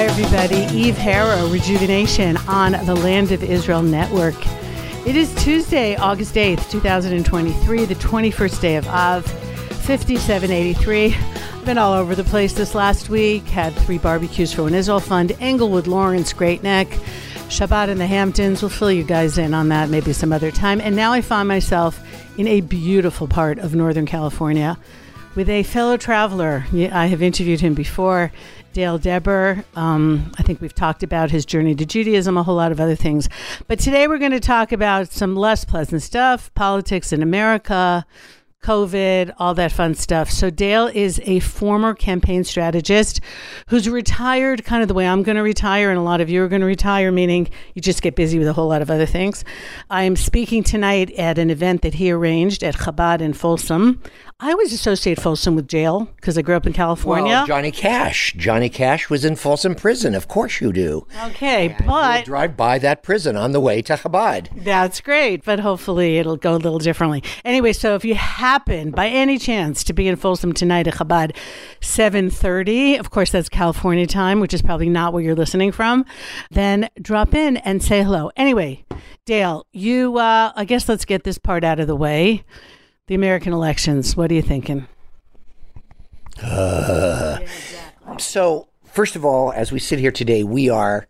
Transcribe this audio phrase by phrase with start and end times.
[0.00, 0.64] Hi, everybody.
[0.74, 4.34] Eve Harow, Rejuvenation on the Land of Israel Network.
[5.06, 11.14] It is Tuesday, August 8th, 2023, the 21st day of Av, 5783.
[11.14, 15.00] I've been all over the place this last week, had three barbecues for an Israel
[15.00, 16.88] Fund, Englewood, Lawrence, Great Neck,
[17.50, 18.62] Shabbat in the Hamptons.
[18.62, 20.80] We'll fill you guys in on that maybe some other time.
[20.80, 22.00] And now I find myself
[22.38, 24.78] in a beautiful part of Northern California
[25.34, 26.64] with a fellow traveler.
[26.72, 28.32] I have interviewed him before.
[28.72, 29.64] Dale Debber.
[29.74, 32.94] Um, I think we've talked about his journey to Judaism, a whole lot of other
[32.94, 33.28] things.
[33.66, 38.06] But today we're going to talk about some less pleasant stuff politics in America,
[38.62, 40.30] COVID, all that fun stuff.
[40.30, 43.20] So, Dale is a former campaign strategist
[43.68, 46.42] who's retired kind of the way I'm going to retire, and a lot of you
[46.44, 49.06] are going to retire, meaning you just get busy with a whole lot of other
[49.06, 49.44] things.
[49.88, 54.02] I am speaking tonight at an event that he arranged at Chabad in Folsom.
[54.42, 57.30] I always associate Folsom with jail because I grew up in California.
[57.30, 58.32] Well, Johnny Cash.
[58.38, 60.14] Johnny Cash was in Folsom Prison.
[60.14, 61.06] Of course you do.
[61.26, 64.48] Okay, and but drive by that prison on the way to Chabad.
[64.64, 67.22] That's great, but hopefully it'll go a little differently.
[67.44, 71.36] Anyway, so if you happen by any chance to be in Folsom tonight at Chabad,
[71.82, 76.06] seven thirty, of course that's California time, which is probably not where you're listening from.
[76.50, 78.30] Then drop in and say hello.
[78.36, 78.86] Anyway,
[79.26, 80.16] Dale, you.
[80.16, 82.42] Uh, I guess let's get this part out of the way
[83.10, 84.16] the American elections.
[84.16, 84.86] What are you thinking?
[86.42, 87.38] Uh.
[88.18, 91.06] So, first of all, as we sit here today, we are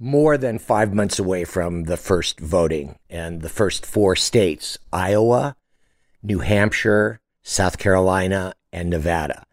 [0.00, 5.54] more than five months away from the first voting and the first four states Iowa,
[6.22, 9.44] New Hampshire, South Carolina, and Nevada.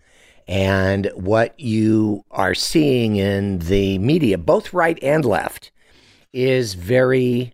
[0.48, 5.72] And what you are seeing in the media, both right and left,
[6.32, 7.54] is very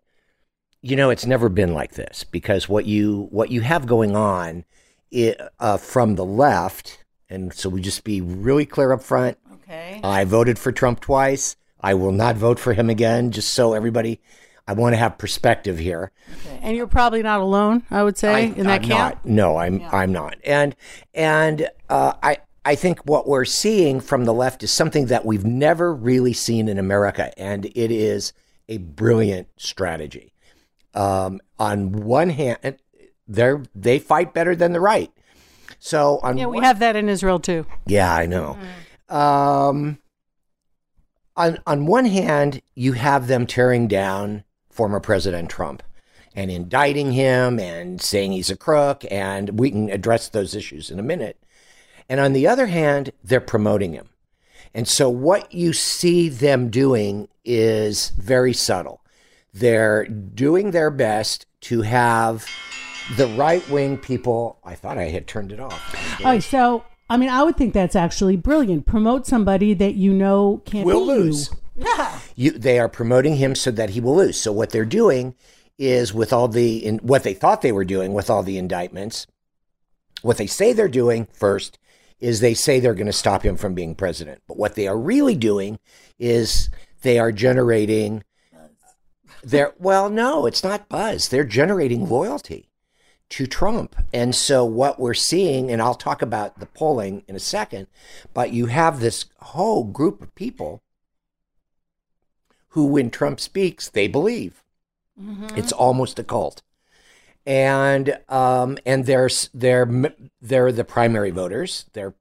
[0.83, 4.65] you know, it's never been like this because what you what you have going on
[5.11, 9.37] it, uh, from the left, and so we just be really clear up front.
[9.53, 10.01] Okay.
[10.03, 11.55] I voted for Trump twice.
[11.79, 13.31] I will not vote for him again.
[13.31, 14.19] Just so everybody,
[14.67, 16.11] I want to have perspective here.
[16.45, 16.59] Okay.
[16.61, 17.83] And you're probably not alone.
[17.89, 19.15] I would say I, in that I'm camp.
[19.15, 19.25] Not.
[19.25, 19.89] No, I'm yeah.
[19.91, 20.35] I'm not.
[20.43, 20.75] And
[21.13, 22.37] and uh, I.
[22.65, 26.69] I think what we're seeing from the left is something that we've never really seen
[26.69, 28.31] in America, and it is
[28.69, 30.32] a brilliant strategy.
[30.93, 32.77] Um, on one hand,
[33.27, 35.11] they they fight better than the right.
[35.79, 37.65] So on yeah, we one, have that in Israel too.
[37.85, 38.57] Yeah, I know.
[39.09, 39.15] Mm.
[39.15, 39.97] Um,
[41.35, 45.83] on on one hand, you have them tearing down former President Trump
[46.35, 50.99] and indicting him and saying he's a crook, and we can address those issues in
[50.99, 51.37] a minute.
[52.09, 54.09] And on the other hand, they're promoting him.
[54.73, 59.02] And so what you see them doing is very subtle.
[59.53, 62.45] They're doing their best to have
[63.17, 64.59] the right wing people.
[64.63, 66.21] I thought I had turned it off.
[66.25, 68.85] Oh, so I mean, I would think that's actually brilliant.
[68.85, 71.49] Promote somebody that you know can't will lose.
[72.35, 74.39] You, they are promoting him so that he will lose.
[74.39, 75.35] So what they're doing
[75.79, 79.25] is with all the in, what they thought they were doing with all the indictments,
[80.21, 81.79] what they say they're doing first
[82.19, 84.41] is they say they're going to stop him from being president.
[84.47, 85.79] But what they are really doing
[86.19, 86.69] is
[87.01, 88.23] they are generating
[89.43, 91.29] they're well, no, it's not buzz.
[91.29, 92.69] They're generating loyalty
[93.29, 93.95] to Trump.
[94.13, 97.87] And so what we're seeing, and I'll talk about the polling in a second,
[98.33, 100.83] but you have this whole group of people
[102.69, 104.63] who, when Trump speaks, they believe.
[105.19, 105.57] Mm-hmm.
[105.57, 106.61] It's almost a cult.
[107.45, 111.85] And um, and they're, they're, they're the primary voters.
[111.93, 112.13] They're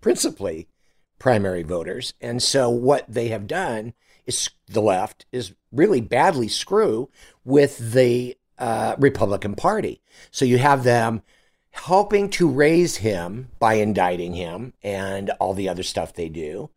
[0.00, 0.68] principally
[1.18, 2.14] primary voters.
[2.20, 3.94] And so what they have done
[4.26, 7.08] is the left is really badly screw
[7.44, 10.00] with the uh, Republican Party.
[10.30, 11.22] So you have them
[11.70, 16.70] helping to raise him by indicting him and all the other stuff they do,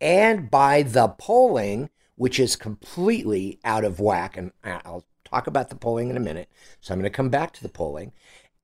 [0.00, 4.36] and by the polling, which is completely out of whack.
[4.36, 6.48] And I'll talk about the polling in a minute.
[6.80, 8.12] So I'm going to come back to the polling.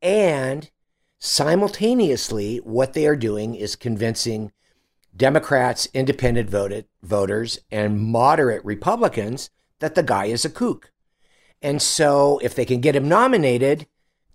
[0.01, 0.71] And
[1.19, 4.53] simultaneously, what they are doing is convincing
[5.15, 9.51] Democrats, independent voted voters, and moderate Republicans
[9.83, 10.93] that the guy is a kook.
[11.61, 13.87] And so if they can get him nominated,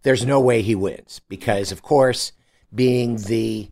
[0.03, 2.33] there's no way he wins because, of course,
[2.73, 3.69] being the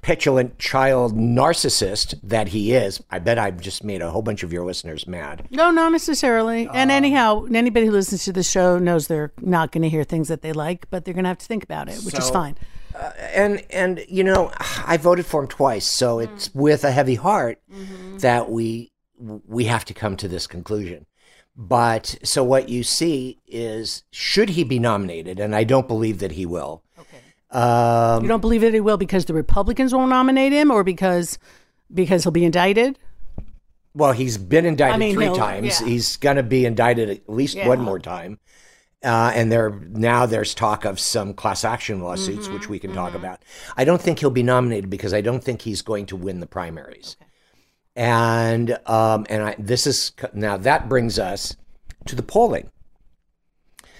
[0.00, 4.52] petulant child narcissist that he is, I bet I've just made a whole bunch of
[4.52, 5.46] your listeners mad.
[5.50, 6.66] No, not necessarily.
[6.72, 10.02] and uh, anyhow, anybody who listens to the show knows they're not going to hear
[10.02, 12.22] things that they like, but they're going to have to think about it, which so,
[12.22, 12.56] is fine.
[12.94, 14.52] Uh, and and you know,
[14.86, 16.24] I voted for him twice, so mm.
[16.24, 18.18] it's with a heavy heart mm-hmm.
[18.18, 18.91] that we
[19.46, 21.06] we have to come to this conclusion.
[21.54, 26.32] But so what you see is, should he be nominated, and I don't believe that
[26.32, 26.82] he will.
[26.98, 27.18] Okay.
[27.50, 31.38] Um, you don't believe that he will because the Republicans won't nominate him, or because
[31.92, 32.98] because he'll be indicted.
[33.94, 35.80] Well, he's been indicted I mean, three times.
[35.82, 35.86] yeah.
[35.86, 37.68] He's going to be indicted at least Yeah.
[37.68, 38.38] one more time.
[39.04, 43.14] Uh, and there now there's talk of some class action lawsuits, which we can talk
[43.14, 43.42] about.
[43.76, 46.46] I don't think he'll be nominated because I don't think he's going to win the
[46.46, 47.16] primaries.
[47.94, 51.56] And um, and I, this is now that brings us
[52.06, 52.70] to the polling.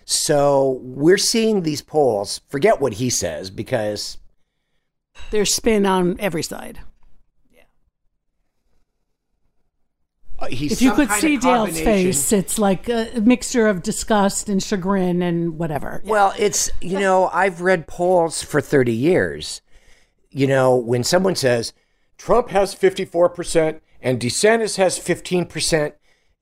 [0.04, 2.40] So we're seeing these polls.
[2.48, 4.18] Forget what he says because
[5.30, 6.80] There's spin on every side.
[10.42, 14.62] uh, he's If you could see Dale's face, it's like a mixture of disgust and
[14.62, 16.02] chagrin and whatever.
[16.04, 19.62] Well, it's, you know, I've read polls for 30 years.
[20.30, 21.72] You know, when someone says
[22.24, 25.94] Trump has 54% and DeSantis has 15%,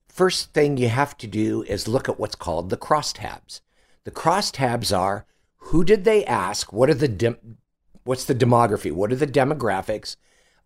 [0.07, 3.61] first thing you have to do is look at what's called the crosstabs.
[4.03, 5.25] The crosstabs are
[5.57, 6.71] who did they ask?
[6.71, 7.57] What are the dem-
[8.03, 8.91] what's the demography?
[8.91, 10.17] What are the demographics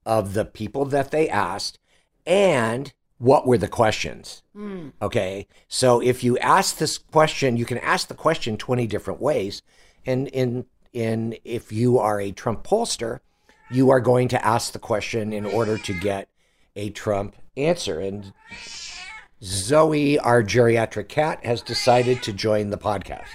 [0.05, 1.79] of the people that they asked?
[2.25, 4.43] And what were the questions?
[4.53, 4.89] Hmm.
[5.01, 5.47] Okay.
[5.69, 9.61] So if you ask this question, you can ask the question 20 different ways.
[10.05, 13.21] And in in if you are a Trump pollster,
[13.71, 16.29] you are going to ask the question in order to get
[16.75, 17.99] a Trump answer.
[17.99, 18.33] And
[19.43, 23.27] Zoe, our geriatric cat, has decided to join the podcast.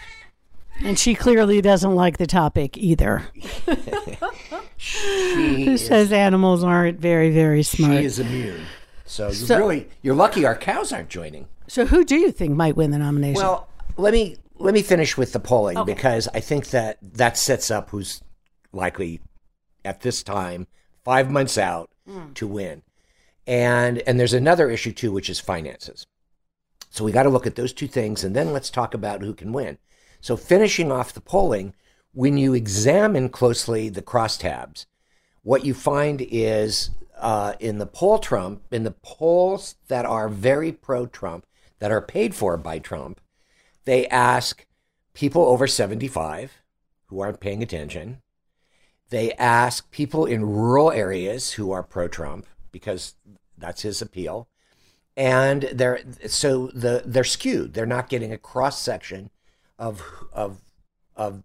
[0.82, 3.24] And she clearly doesn't like the topic either.
[4.76, 5.04] She
[5.64, 7.98] Who is, says animals aren't very, very smart.
[7.98, 8.62] she is immune.
[9.04, 11.48] So, you So- really, you're lucky our cows aren't joining.
[11.68, 13.40] So who do you think might win the nomination?
[13.42, 17.70] Well, let me let me finish with the polling because I think that that sets
[17.70, 18.20] up who's
[18.72, 19.20] likely
[19.84, 20.66] at this time,
[21.04, 21.90] five months out,
[22.34, 22.82] to win.
[23.46, 26.06] And and there's another issue too, which is finances.
[26.90, 29.34] So we got to look at those two things, and then let's talk about who
[29.34, 29.78] can win.
[30.20, 31.74] So finishing off the polling,
[32.12, 34.86] when you examine closely the crosstabs,
[35.42, 40.72] what you find is uh, in the poll Trump, in the polls that are very
[40.72, 41.46] pro Trump,
[41.78, 43.20] that are paid for by Trump,
[43.84, 44.66] they ask
[45.14, 46.60] people over 75
[47.06, 48.20] who aren't paying attention.
[49.10, 53.14] They ask people in rural areas who are pro Trump because
[53.58, 54.48] that's his appeal.
[55.16, 57.74] And they're so the they're skewed.
[57.74, 59.30] They're not getting a cross section
[59.78, 60.02] of
[60.32, 60.62] of
[61.16, 61.42] of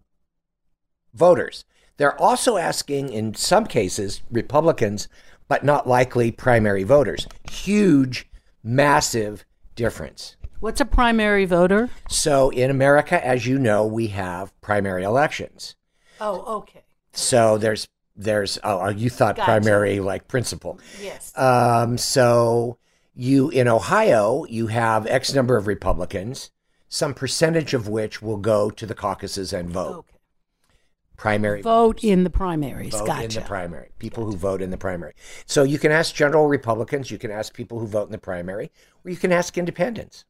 [1.12, 1.64] voters.
[1.96, 5.08] They're also asking, in some cases, Republicans,
[5.48, 7.26] but not likely primary voters.
[7.50, 8.28] Huge,
[8.62, 10.36] massive difference.
[10.60, 11.90] What's a primary voter?
[12.08, 15.74] So in America, as you know, we have primary elections.
[16.20, 16.85] Oh, okay.
[17.16, 19.46] So there's there's oh you thought Gotcha.
[19.46, 20.78] primary like principal.
[21.02, 21.36] Yes.
[21.36, 22.78] Um, so
[23.14, 26.50] you in Ohio, you have X number of Republicans,
[26.88, 29.98] some percentage of which will go to the caucuses and vote.
[29.98, 30.12] Okay.
[31.16, 32.92] Primary Vote in the primaries.
[32.92, 33.24] vote gotcha.
[33.24, 33.88] in the primary.
[33.98, 35.14] People who vote in the primary.
[35.46, 38.70] So you can ask general Republicans, you can ask people who vote in the primary,
[39.02, 40.26] or you can ask independents.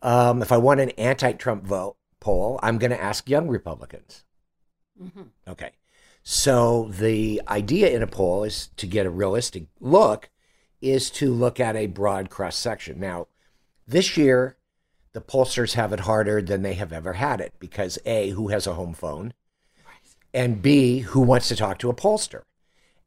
[0.00, 4.24] Um, if I want an anti-Trump vote poll, I'm going to ask young Republicans.
[5.46, 5.72] Okay.
[6.22, 10.30] So the idea in a poll is to get a realistic look,
[10.80, 13.00] is to look at a broad cross section.
[13.00, 13.26] Now,
[13.86, 14.56] this year,
[15.12, 18.66] the pollsters have it harder than they have ever had it because A, who has
[18.66, 19.34] a home phone?
[20.34, 22.42] and B, who wants to talk to a pollster.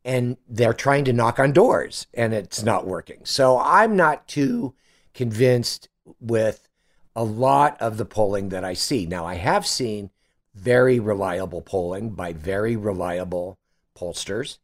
[0.04, 3.22] And they're trying to knock on doors and it's not working.
[3.24, 4.76] So I'm not too
[5.14, 5.90] convinced
[6.20, 6.70] with
[7.16, 9.06] a lot of the polling that I see.
[9.08, 10.12] Now, I have seen
[10.56, 13.60] very reliable polling by very reliable
[13.98, 14.58] pollsters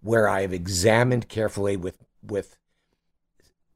[0.00, 2.56] where I have examined carefully with, with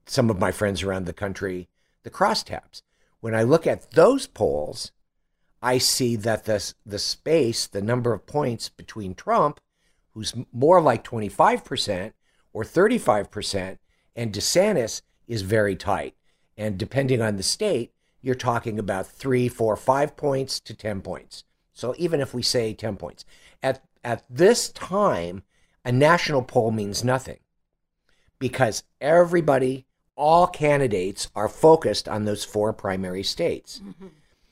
[0.06, 1.68] some of my friends around the country
[2.02, 2.82] the crosstabs.
[3.20, 4.90] When I look at those polls,
[5.62, 9.60] I see that the the space, the number of points between Trump,
[10.12, 12.12] who's more like 25%
[12.52, 13.78] or 35%,
[14.16, 16.14] and DeSantis is very tight.
[16.56, 21.44] And depending on the state, you're talking about three, four, five points to 10 points.
[21.72, 23.24] So even if we say 10 points,
[23.62, 25.42] at, at this time,
[25.84, 27.38] a national poll means nothing
[28.38, 29.86] because everybody,
[30.16, 33.80] all candidates are focused on those four primary states.
[33.82, 34.08] Mm-hmm.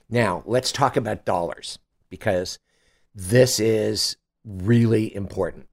[0.09, 2.59] Now, let's talk about dollars because
[3.15, 5.67] this is really important.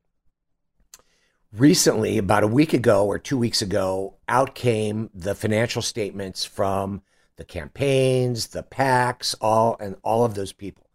[1.54, 7.02] Recently, about a week ago or two weeks ago, out came the financial statements from
[7.38, 10.87] the campaigns, the PACs, all and all of those people.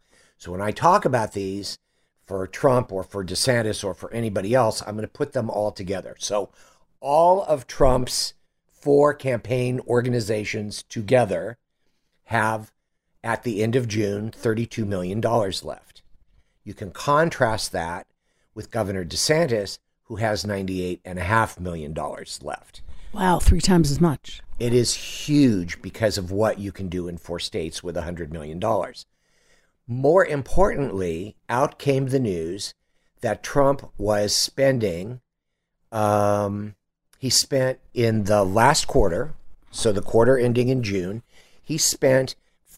[0.42, 1.78] So when I talk about these
[2.26, 5.70] for Trump or for DeSantis or for anybody else, I'm going to put them all
[5.70, 6.16] together.
[6.18, 6.50] So
[6.98, 8.34] all of Trump's
[8.68, 11.58] four campaign organizations together
[12.24, 12.72] have
[13.22, 16.02] at the end of June $32 million left.
[16.64, 18.08] You can contrast that
[18.52, 21.94] with Governor DeSantis, who has $98.5 million
[22.42, 22.82] left.
[23.12, 24.42] Wow, three times as much.
[24.58, 28.60] It is huge because of what you can do in four states with $100 million.
[29.86, 32.74] More importantly, out came the news
[33.20, 35.20] that Trump was spending,
[35.90, 36.74] um,
[37.18, 39.34] he spent in the last quarter,
[39.70, 41.22] so the quarter ending in June,
[41.62, 42.34] he spent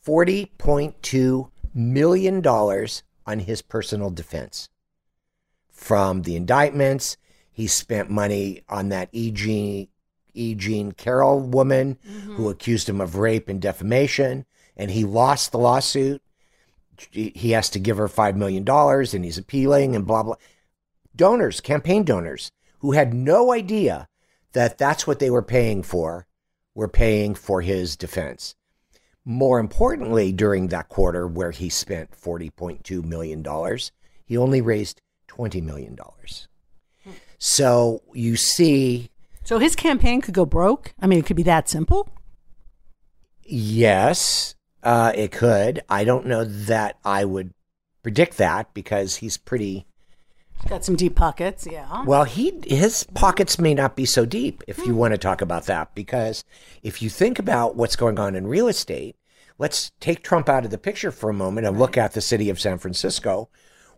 [0.07, 4.69] $40.2 million on his personal defense.
[5.71, 7.17] From the indictments,
[7.51, 9.31] he spent money on that E.
[9.31, 9.89] Jean,
[10.35, 10.55] e.
[10.55, 12.35] Jean Carroll woman mm-hmm.
[12.35, 14.45] who accused him of rape and defamation,
[14.77, 16.21] and he lost the lawsuit.
[17.11, 20.37] He has to give her $5 million and he's appealing and blah, blah.
[21.17, 24.09] Donors, campaign donors, who had no idea
[24.53, 26.27] that that's what they were paying for,
[26.75, 28.55] were paying for his defense.
[29.25, 33.45] More importantly, during that quarter where he spent $40.2 million,
[34.27, 35.97] he only raised $20 million.
[37.39, 39.11] So you see.
[39.45, 40.95] So his campaign could go broke?
[41.01, 42.09] I mean, it could be that simple?
[43.43, 44.54] Yes,
[44.85, 45.83] uh, it could.
[45.89, 47.53] I don't know that I would
[48.03, 49.87] predict that because he's pretty.
[50.69, 52.05] Got some deep pockets, yeah.
[52.05, 55.67] Well, he his pockets may not be so deep if you want to talk about
[55.67, 56.45] that because
[56.83, 59.17] if you think about what's going on in real estate,
[59.59, 62.49] let's take Trump out of the picture for a moment and look at the city
[62.51, 63.49] of San Francisco,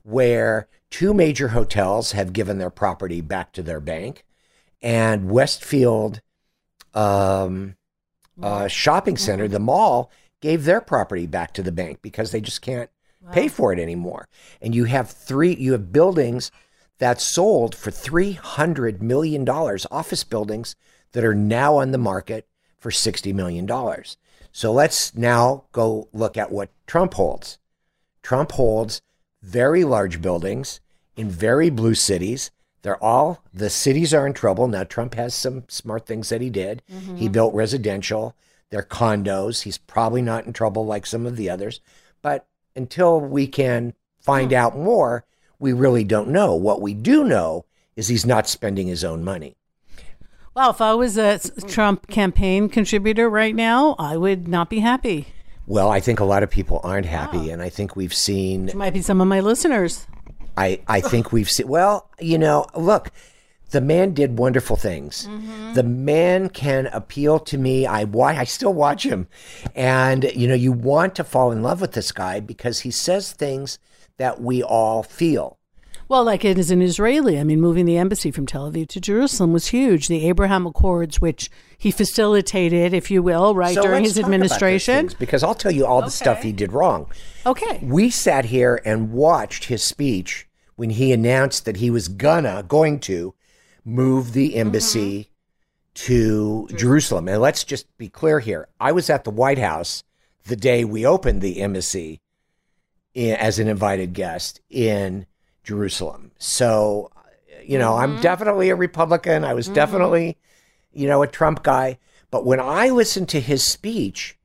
[0.03, 4.25] where two major hotels have given their property back to their bank,
[4.83, 6.21] and Westfield
[6.95, 7.77] um,
[8.43, 12.63] uh, Shopping Center, the mall, gave their property back to the bank because they just
[12.63, 12.91] can't
[13.23, 13.33] wow.
[13.33, 14.29] pay for it anymore.
[14.61, 16.51] And you have three, you have buildings
[16.99, 20.77] that sold for three hundred million dollars, office buildings
[21.13, 22.47] that are now on the market
[22.79, 24.17] for sixty million dollars.
[24.53, 27.59] So let's now go look at what Trump holds.
[28.23, 29.03] Trump holds
[29.43, 30.81] very large buildings
[31.15, 32.51] in very blue cities.
[32.83, 34.69] They're all, the cities are in trouble.
[34.69, 36.83] Now, Trump has some smart things that he did.
[36.91, 37.17] Mm-hmm.
[37.17, 38.35] He built residential,
[38.71, 39.63] they're condos.
[39.63, 41.81] He's probably not in trouble like some of the others.
[42.23, 44.59] But until we can find mm-hmm.
[44.59, 45.25] out more,
[45.59, 46.55] we really don't know.
[46.55, 49.57] What we do know is he's not spending his own money.
[50.55, 55.29] Well, if I was a Trump campaign contributor right now, I would not be happy.
[55.67, 58.67] Well, I think a lot of people aren't happy, and I think we've seen.
[58.67, 60.07] Which might be some of my listeners.
[60.57, 61.69] I, I think we've seen.
[61.69, 63.11] Well, you know, look,
[63.71, 65.27] the man did wonderful things.
[65.27, 65.75] Mm-hmm.
[65.75, 67.87] The man can appeal to me.
[67.87, 69.27] I I still watch him,
[69.75, 73.33] and you know, you want to fall in love with this guy because he says
[73.33, 73.79] things
[74.19, 75.59] that we all feel.
[76.09, 77.39] Well, like it is an Israeli.
[77.41, 80.07] I mean, moving the embassy from Tel Aviv to Jerusalem was huge.
[80.07, 85.11] The Abraham Accords, which he facilitated, if you will, right so during his administration.
[85.19, 86.15] because I'll tell you all the okay.
[86.15, 87.11] stuff he did wrong.
[87.45, 87.81] Okay.
[87.83, 93.01] We sat here and watched his speech when he announced that he was gonna going
[93.01, 93.35] to
[93.87, 95.95] move the embassy mm-hmm.
[95.95, 96.79] to Jerusalem.
[96.79, 97.29] Jerusalem.
[97.29, 98.69] And let's just be clear here.
[98.79, 100.03] I was at the White House
[100.45, 102.21] the day we opened the embassy
[103.15, 105.27] in, as an invited guest in
[105.65, 106.33] Jerusalem.
[106.39, 107.11] So,
[107.65, 108.17] you know, mm-hmm.
[108.17, 109.45] I'm definitely a Republican.
[109.45, 109.75] I was mm-hmm.
[109.75, 110.37] definitely,
[110.93, 111.99] you know, a Trump guy.
[112.31, 114.37] But when I listened to his speech,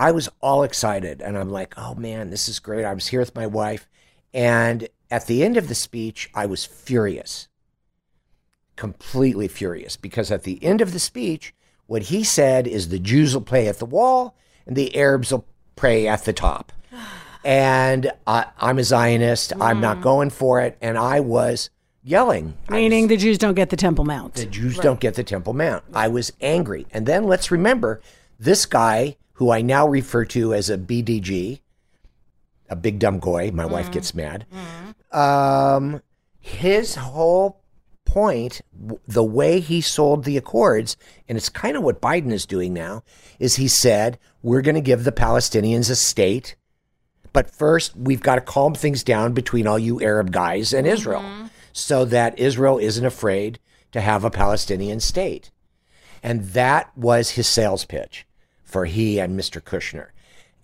[0.00, 1.20] I was all excited.
[1.20, 2.84] And I'm like, oh man, this is great.
[2.84, 3.88] I was here with my wife.
[4.32, 7.48] And at the end of the speech, I was furious,
[8.78, 11.52] completely furious, because at the end of the speech,
[11.86, 15.44] what he said is the Jews will play at the wall and the Arabs will
[15.74, 16.72] pray at the top
[17.44, 19.52] and I, am a Zionist.
[19.52, 19.62] Mm.
[19.62, 20.02] I'm not mm.
[20.02, 20.78] going for it.
[20.80, 21.70] And I was
[22.04, 22.54] yelling.
[22.70, 24.34] Meaning was, the Jews don't get the Temple Mount.
[24.34, 24.84] The Jews right.
[24.84, 25.82] don't get the Temple Mount.
[25.92, 26.86] I was angry.
[26.92, 28.00] And then let's remember
[28.38, 31.60] this guy, who I now refer to as a BDG,
[32.68, 33.50] a big dumb goy.
[33.50, 33.70] My mm.
[33.70, 34.46] wife gets mad.
[34.52, 35.18] Mm.
[35.18, 36.02] Um,
[36.38, 37.60] his whole
[38.18, 38.60] point,
[39.06, 40.96] the way he sold the accords,
[41.28, 43.02] and it's kind of what Biden is doing now,
[43.38, 46.56] is he said, we're going to give the Palestinians a state
[47.32, 51.20] but first, we've got to calm things down between all you Arab guys and Israel
[51.20, 51.46] mm-hmm.
[51.72, 53.58] so that Israel isn't afraid
[53.92, 55.50] to have a Palestinian state.
[56.22, 58.26] And that was his sales pitch
[58.64, 59.60] for he and Mr.
[59.60, 60.08] Kushner.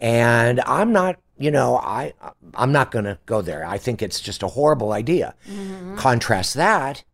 [0.01, 2.13] And I'm not, you know, I
[2.55, 3.65] I'm not going to go there.
[3.65, 5.35] I think it's just a horrible idea.
[5.49, 5.97] Mm-hmm.
[5.97, 7.05] Contrast that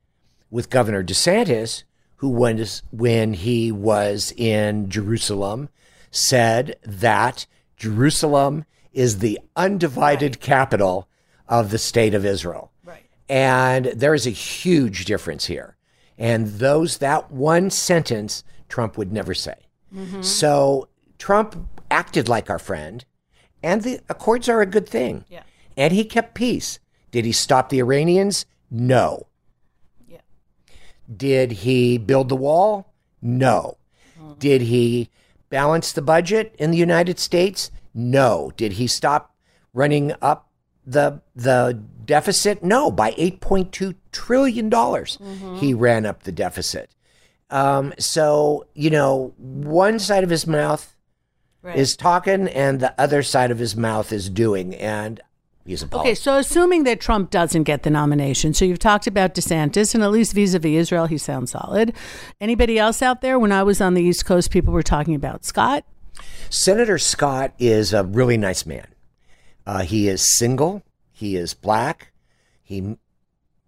[0.51, 1.85] with Governor DeSantis,
[2.17, 5.69] who was when he was in Jerusalem
[6.11, 10.41] said that Jerusalem is the undivided right.
[10.41, 11.09] capital
[11.49, 12.73] of the state of Israel.
[12.85, 13.07] Right.
[13.29, 15.77] And there is a huge difference here.
[16.19, 19.55] And those that one sentence Trump would never say.
[19.95, 20.23] Mm-hmm.
[20.23, 20.89] So
[21.19, 21.57] Trump
[21.91, 23.05] acted like our friend,
[23.63, 25.25] and the accords are a good thing.
[25.29, 25.43] Yeah.
[25.77, 26.79] And he kept peace.
[27.11, 28.47] Did he stop the Iranians?
[28.71, 29.27] No.
[31.15, 32.93] Did he build the wall?
[33.23, 33.77] No.
[34.39, 35.11] Did he
[35.49, 37.71] balance the budget in the United States?
[37.95, 38.53] No.
[38.57, 39.35] Did he stop
[39.75, 40.49] running up
[40.87, 42.63] the the deficit?
[42.63, 45.19] No, by 8.2 trillion dollars.
[45.57, 46.91] He ran up the deficit.
[47.51, 50.97] Um, so, you know, one side of his mouth
[51.63, 51.77] Right.
[51.77, 55.21] is talking and the other side of his mouth is doing and
[55.67, 59.35] he's a Okay, so assuming that Trump doesn't get the nomination, so you've talked about
[59.35, 61.95] DeSantis, and at least vis-a-vis Israel, he sounds solid.
[62.41, 63.39] Anybody else out there?
[63.39, 65.85] When I was on the East Coast, people were talking about Scott.
[66.49, 68.87] Senator Scott is a really nice man.
[69.67, 70.83] Uh, he is single.
[71.13, 72.13] He is black.
[72.63, 72.97] He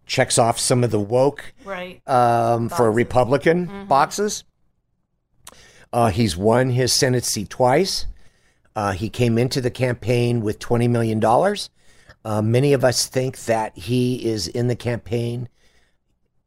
[0.06, 2.06] checks off some of the woke Right.
[2.08, 4.44] um, for Republican boxes.
[5.92, 8.06] Uh, he's won his Senate seat twice.
[8.74, 11.20] Uh, he came into the campaign with $20 million.
[12.24, 15.48] Uh, many of us think that he is in the campaign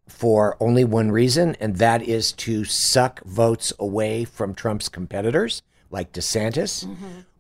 [0.08, 6.14] for only one reason, and that is to suck votes away from Trump's competitors, like
[6.14, 6.88] DeSantis,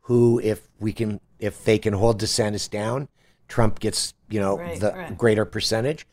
[0.01, 3.07] who, if we can, if they can hold DeSantis down,
[3.47, 5.17] Trump gets, you know, Right, the right.
[5.17, 6.07] greater percentage.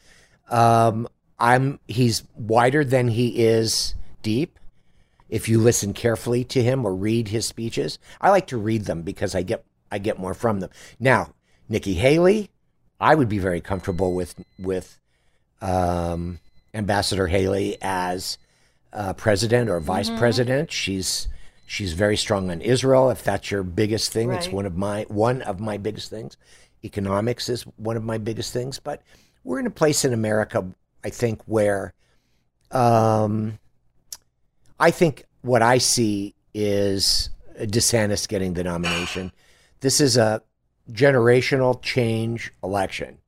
[0.50, 4.59] Um, I'm he's wider than he is deep.
[5.29, 9.02] If you listen carefully to him or read his speeches, I like to read them
[9.02, 10.71] because I get I get more from them.
[11.00, 11.33] Now,
[11.69, 12.50] Nikki Haley,
[13.00, 14.99] I would be very comfortable with with
[15.61, 16.38] um,
[16.75, 18.38] Ambassador Haley as
[18.92, 20.71] uh, president or vice president.
[20.71, 21.28] She's
[21.66, 23.11] she's very strong on Israel.
[23.11, 26.37] If that's your biggest thing, it's one of my one of my biggest things.
[26.85, 28.78] Economics is one of my biggest things.
[28.78, 29.02] But
[29.45, 30.66] we're in a place in America,
[31.04, 31.95] I think, where
[32.71, 33.59] um,
[34.78, 39.33] I think what I see is DeSantis getting the nomination.
[39.81, 40.42] This is a
[40.90, 43.18] generational change election.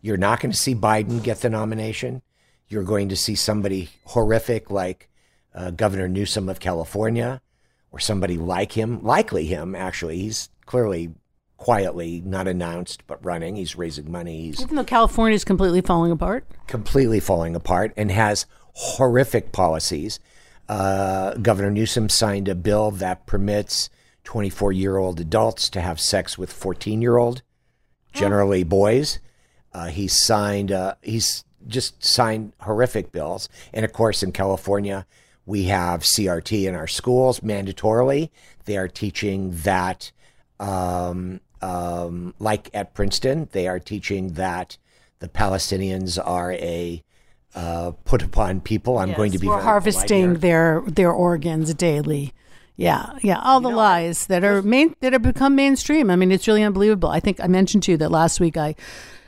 [0.00, 2.22] You're not going to see Biden get the nomination.
[2.68, 5.08] You're going to see somebody horrific like
[5.54, 7.40] uh, Governor Newsom of California
[7.90, 10.18] or somebody like him, likely him, actually.
[10.18, 11.10] He's clearly
[11.56, 13.56] quietly not announced, but running.
[13.56, 14.42] He's raising money.
[14.42, 16.46] He's Even though California is completely falling apart.
[16.66, 20.20] completely falling apart and has horrific policies.
[20.68, 23.90] Uh, Governor Newsom signed a bill that permits
[24.28, 27.40] 24 year old adults to have sex with 14 year old,
[28.12, 29.20] generally boys.
[29.72, 33.48] Uh, he signed, uh, he's just signed horrific bills.
[33.72, 35.06] And of course, in California,
[35.46, 38.28] we have CRT in our schools mandatorily.
[38.66, 40.12] They are teaching that,
[40.60, 44.76] um, um, like at Princeton, they are teaching that
[45.20, 47.02] the Palestinians are a
[47.54, 48.98] uh, put upon people.
[48.98, 52.34] I'm going to be harvesting their their organs daily.
[52.78, 56.12] Yeah, yeah, all the lies that are main that have become mainstream.
[56.12, 57.08] I mean, it's really unbelievable.
[57.08, 58.76] I think I mentioned to you that last week I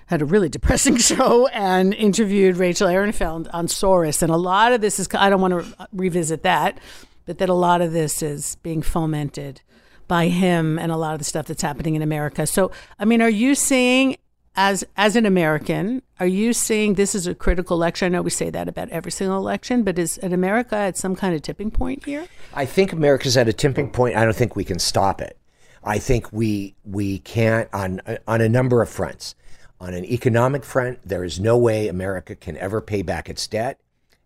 [0.06, 4.80] had a really depressing show and interviewed Rachel Ehrenfeld on Soros, and a lot of
[4.80, 6.78] this is I don't want to revisit that,
[7.26, 9.62] but that a lot of this is being fomented
[10.06, 12.46] by him and a lot of the stuff that's happening in America.
[12.46, 14.16] So, I mean, are you seeing
[14.56, 18.06] as as an American, are you seeing this is a critical election?
[18.06, 21.14] I know we say that about every single election, but is in America at some
[21.16, 22.26] kind of tipping point here?
[22.54, 24.16] I think America's at a tipping point.
[24.16, 25.36] I don't think we can stop it.
[25.82, 29.34] I think we we can't on on a number of fronts.
[29.80, 33.78] On an economic front, there is no way America can ever pay back its debt.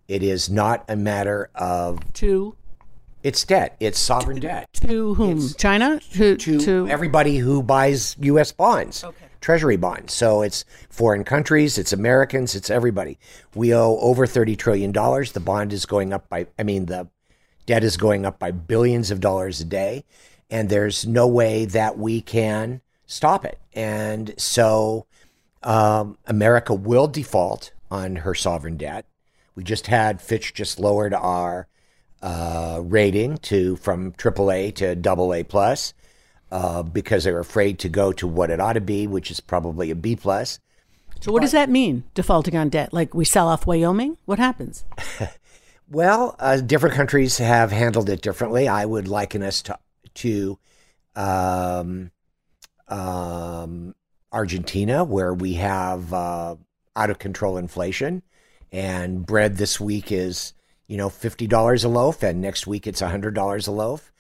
[0.09, 2.57] It is not a matter of To
[3.23, 4.69] its debt; it's sovereign debt.
[4.83, 5.49] to whom?
[5.57, 6.01] China?
[6.15, 8.51] To to, everybody who buys U.S.
[8.51, 9.05] bonds,
[9.45, 10.15] Treasury bonds.
[10.15, 13.19] So it's foreign countries, it's Americans, it's everybody.
[13.55, 15.33] We owe over thirty trillion dollars.
[15.33, 17.11] The bond is going up by, I mean, the
[17.67, 20.07] debt is going up by billions of dollars a day,
[20.49, 23.59] and there's no way that we can stop it.
[23.75, 25.05] And so,
[25.63, 29.05] um, America will default on her sovereign debt.
[29.55, 31.69] We just had Fitch just lowered our
[32.23, 35.93] uh, rating to from AAA to AA plus
[36.55, 39.91] uh, because they're afraid to go to what it ought to be, which is probably
[39.91, 40.61] a B plus.
[41.21, 42.05] so what does that mean?
[42.15, 42.93] Defaulting on debt?
[42.93, 44.17] Like we sell off Wyoming?
[44.25, 44.85] What happens?
[45.87, 48.69] Well, uh, different countries have handled it differently.
[48.69, 49.79] I would liken us to
[50.15, 50.59] to
[51.15, 52.11] um,
[52.89, 53.95] um,
[54.33, 56.57] Argentina, where we have uh,
[56.97, 58.23] out of control inflation,
[58.73, 60.55] and bread this week is
[60.87, 64.11] you know fifty dollars a loaf, and next week it's hundred dollars a loaf.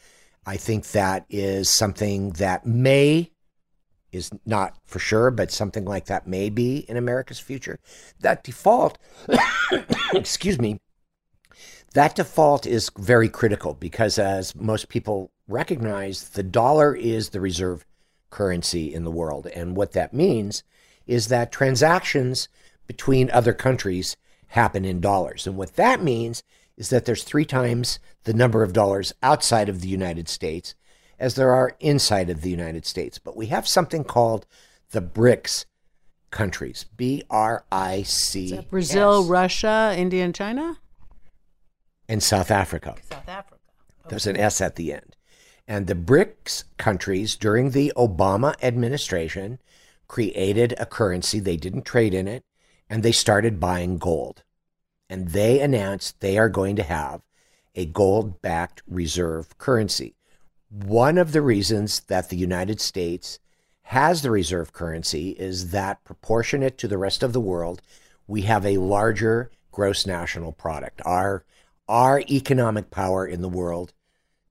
[0.47, 3.31] I think that is something that may
[4.13, 7.81] is not for sure, but something like that may be in America's future.
[8.21, 8.97] That default,
[10.15, 10.81] excuse me,
[11.95, 17.85] that default is very critical because, as most people recognize, the dollar is the reserve
[18.31, 19.47] currency in the world.
[19.49, 20.63] And what that means
[21.07, 22.49] is that transactions
[22.87, 24.17] between other countries
[24.49, 25.47] happen in dollars.
[25.47, 26.43] And what that means
[26.77, 30.75] is that there's three times the number of dollars outside of the United States
[31.19, 33.19] as there are inside of the United States.
[33.19, 34.47] But we have something called
[34.91, 35.67] the BRICS
[36.31, 38.61] countries B R I C.
[38.69, 40.79] Brazil, Russia, India, and China?
[42.09, 42.97] And South Africa.
[43.09, 43.61] South Africa.
[44.01, 44.11] Okay.
[44.11, 45.17] There's an S at the end.
[45.67, 49.61] And the BRICS countries during the Obama administration
[50.09, 51.41] created a currency.
[51.41, 52.45] They didn't trade in it
[52.91, 54.43] and they started buying gold.
[55.09, 57.23] And they announced they are going to have
[57.75, 60.14] a gold backed reserve currency.
[60.71, 63.38] One of the reasons that the United States
[63.88, 67.83] has the reserve currency is that proportionate to the rest of the world,
[68.27, 71.03] we have a larger gross national product.
[71.05, 71.45] Our
[71.87, 73.93] our economic power in the world,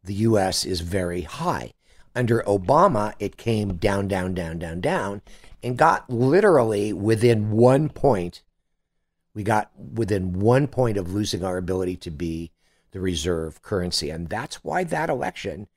[0.04, 1.74] the US is very high.
[2.16, 5.22] Under Obama, it came down, down, down, down, down,
[5.64, 8.43] and got literally within one point.
[9.34, 12.52] We got within one point of losing our ability to be
[12.92, 14.10] the reserve currency.
[14.10, 15.68] And that's why that election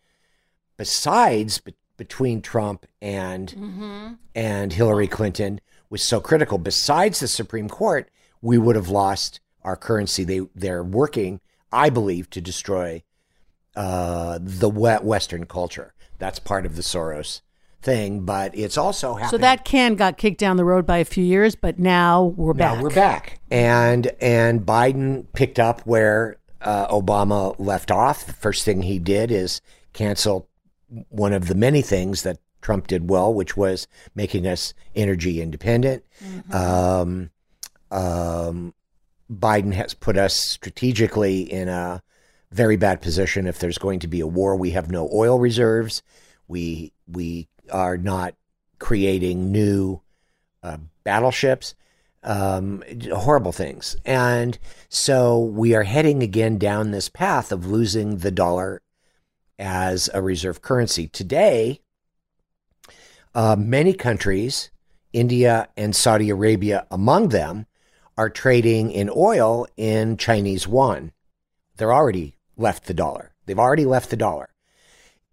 [0.76, 4.12] besides be- between Trump and mm-hmm.
[4.34, 6.58] and Hillary Clinton was so critical.
[6.58, 8.10] Besides the Supreme Court,
[8.42, 10.24] we would have lost our currency.
[10.24, 11.40] They they're working,
[11.72, 13.02] I believe, to destroy
[13.74, 15.94] uh, the Western culture.
[16.18, 17.40] That's part of the Soros
[17.86, 19.30] thing, but it's also happening.
[19.30, 22.52] So that can got kicked down the road by a few years, but now we're
[22.52, 22.58] back.
[22.58, 22.82] now back.
[22.82, 28.26] We're back, and and Biden picked up where uh, Obama left off.
[28.26, 29.62] The first thing he did is
[29.94, 30.48] cancel
[31.08, 36.04] one of the many things that Trump did well, which was making us energy independent.
[36.22, 36.52] Mm-hmm.
[36.54, 37.30] Um,
[37.90, 38.74] um,
[39.30, 42.02] Biden has put us strategically in a
[42.50, 43.46] very bad position.
[43.46, 46.02] If there's going to be a war, we have no oil reserves.
[46.48, 48.34] We we are not
[48.78, 50.00] creating new
[50.62, 51.74] uh, battleships.
[52.22, 58.32] Um, horrible things, and so we are heading again down this path of losing the
[58.32, 58.82] dollar
[59.60, 61.06] as a reserve currency.
[61.06, 61.80] Today,
[63.32, 64.70] uh, many countries,
[65.12, 67.66] India and Saudi Arabia among them,
[68.16, 71.12] are trading in oil in Chinese yuan.
[71.76, 73.34] They're already left the dollar.
[73.44, 74.48] They've already left the dollar.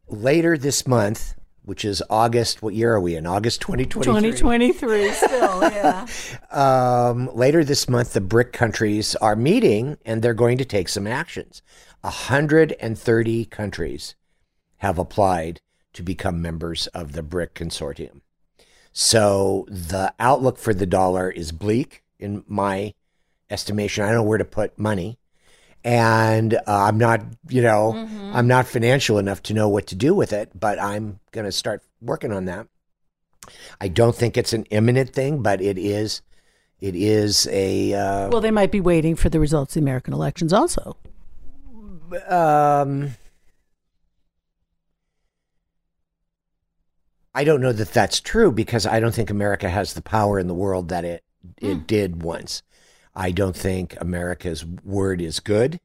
[0.08, 1.34] Later this month,
[1.66, 3.26] which is August, what year are we in?
[3.26, 4.32] August 2023.
[4.32, 6.06] 2023, still, yeah.
[6.52, 11.08] um, later this month, the BRIC countries are meeting and they're going to take some
[11.08, 11.62] actions.
[12.02, 14.16] 130 countries
[14.78, 15.62] have applied
[15.94, 18.22] to become members of the BRIC consortium.
[18.92, 22.94] So the outlook for the dollar is bleak in my
[23.50, 24.04] estimation.
[24.04, 25.18] I don't know where to put money.
[25.84, 28.32] And uh, I'm not, you know, mm-hmm.
[28.34, 31.52] I'm not financial enough to know what to do with it, but I'm going to
[31.52, 32.68] start working on that.
[33.82, 36.22] I don't think it's an imminent thing, but it is.
[36.80, 37.94] It is a.
[37.94, 40.98] Uh, well, they might be waiting for the results of the American elections, also.
[42.28, 43.16] Um,
[47.34, 50.48] I don't know that that's true because I don't think America has the power in
[50.48, 51.24] the world that it
[51.58, 51.88] it mm.
[51.88, 52.62] did once.
[53.16, 55.80] I don't think America's word is good.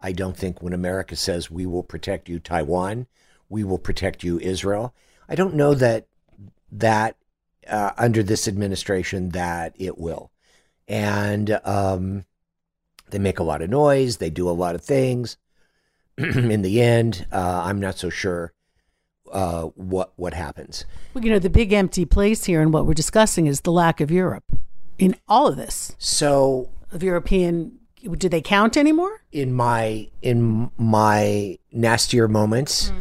[0.00, 3.06] I don't think when America says we will protect you Taiwan,
[3.48, 4.94] we will protect you Israel.
[5.28, 6.06] I don't know that
[6.70, 7.16] that
[7.68, 10.30] uh, under this administration that it will.
[10.86, 12.24] And um,
[13.10, 14.18] they make a lot of noise.
[14.18, 15.36] They do a lot of things.
[16.18, 18.52] in the end, uh, I'm not so sure
[19.32, 20.84] uh, what what happens.
[21.12, 24.00] Well, you know, the big empty place here, and what we're discussing is the lack
[24.00, 24.44] of Europe
[24.98, 25.94] in all of this.
[25.98, 27.78] So, of European,
[28.16, 29.22] do they count anymore?
[29.32, 32.96] In my in my nastier moments, mm.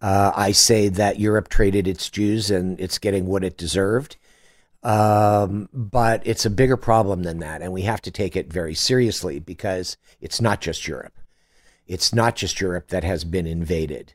[0.00, 4.16] uh, I say that Europe traded its Jews, and it's getting what it deserved.
[4.84, 8.74] Um, but it's a bigger problem than that, and we have to take it very
[8.74, 11.14] seriously because it's not just Europe.
[11.86, 14.14] It's not just Europe that has been invaded.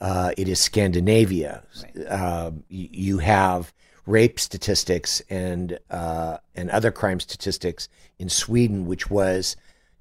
[0.00, 1.64] Uh, it is Scandinavia.
[1.82, 2.06] Right.
[2.06, 3.72] Uh, you have
[4.06, 7.88] rape statistics and uh, and other crime statistics
[8.18, 9.56] in Sweden, which was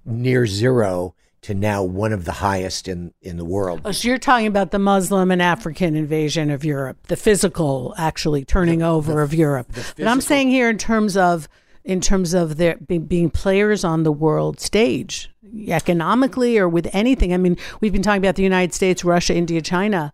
[0.05, 3.81] near zero to now one of the highest in, in the world.
[3.83, 8.45] Oh, so you're talking about the Muslim and African invasion of Europe, the physical actually
[8.45, 9.67] turning the, over the, of Europe.
[9.97, 11.49] But I'm saying here in terms of
[11.83, 15.29] in terms of their being players on the world stage
[15.67, 17.33] economically or with anything.
[17.33, 20.13] I mean, we've been talking about the United States, Russia, India, China.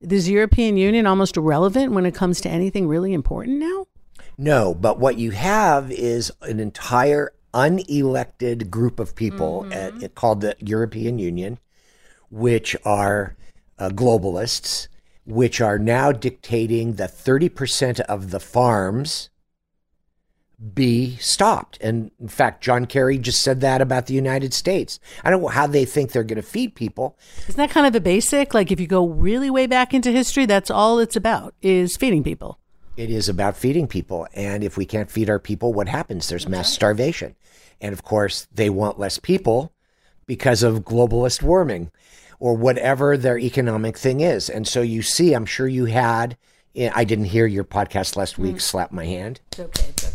[0.00, 3.86] Is the European Union almost irrelevant when it comes to anything really important now?
[4.38, 10.04] No, but what you have is an entire unelected group of people mm-hmm.
[10.04, 11.58] at, called the European Union,
[12.30, 13.36] which are
[13.78, 14.88] uh, globalists,
[15.26, 19.28] which are now dictating that 30% of the farms
[20.74, 21.78] be stopped.
[21.80, 25.00] And in fact, John Kerry just said that about the United States.
[25.24, 27.18] I don't know how they think they're going to feed people.
[27.48, 28.52] Isn't that kind of the basic?
[28.52, 32.22] Like if you go really way back into history, that's all it's about is feeding
[32.22, 32.58] people.
[32.96, 34.26] It is about feeding people.
[34.34, 36.28] And if we can't feed our people, what happens?
[36.28, 37.36] There's mass starvation.
[37.80, 39.72] And of course, they want less people
[40.26, 41.90] because of globalist warming
[42.38, 44.50] or whatever their economic thing is.
[44.50, 46.36] And so you see, I'm sure you had,
[46.76, 48.60] I didn't hear your podcast last week, mm.
[48.60, 49.40] slap my hand.
[49.52, 49.86] It's okay.
[49.88, 50.09] It's okay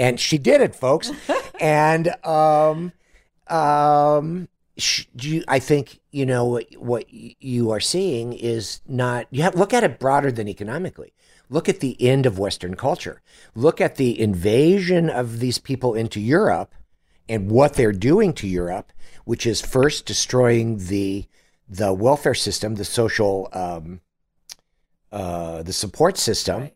[0.00, 1.12] and she did it, folks.
[1.60, 2.92] and um,
[3.48, 9.26] um, sh- you, I think you know what you are seeing is not.
[9.30, 11.12] You have look at it broader than economically.
[11.50, 13.20] Look at the end of Western culture.
[13.54, 16.74] Look at the invasion of these people into Europe
[17.28, 18.92] and what they're doing to Europe,
[19.24, 21.26] which is first destroying the
[21.68, 24.00] the welfare system, the social, um,
[25.12, 26.62] uh, the support system.
[26.62, 26.74] Right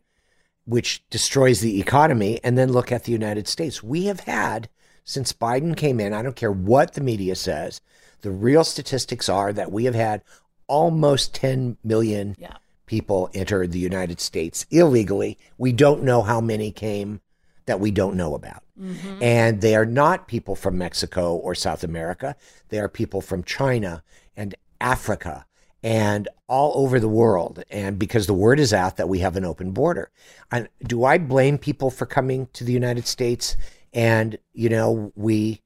[0.65, 3.83] which destroys the economy, and then look at the United States.
[3.83, 4.69] We have had,
[5.05, 7.81] since Biden came in, I don't care what the media says,
[8.23, 10.23] the real statistics are that we have had
[10.67, 12.57] almost 10 million yeah.
[12.87, 15.39] people enter the United States illegally.
[15.59, 17.21] We don't know how many came
[17.67, 18.63] that we don't know about.
[18.81, 19.23] Mm-hmm.
[19.23, 22.37] And they are not people from Mexico or South America,
[22.71, 24.03] they are people from China
[24.37, 25.47] and Africa
[25.85, 27.63] and all over the world.
[27.71, 30.11] And because the word is out that we have an open border.
[30.51, 33.55] And do I blame people for coming to the United States?
[33.93, 35.61] And, you know, we,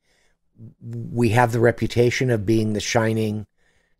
[0.83, 3.47] we have the reputation of being the shining,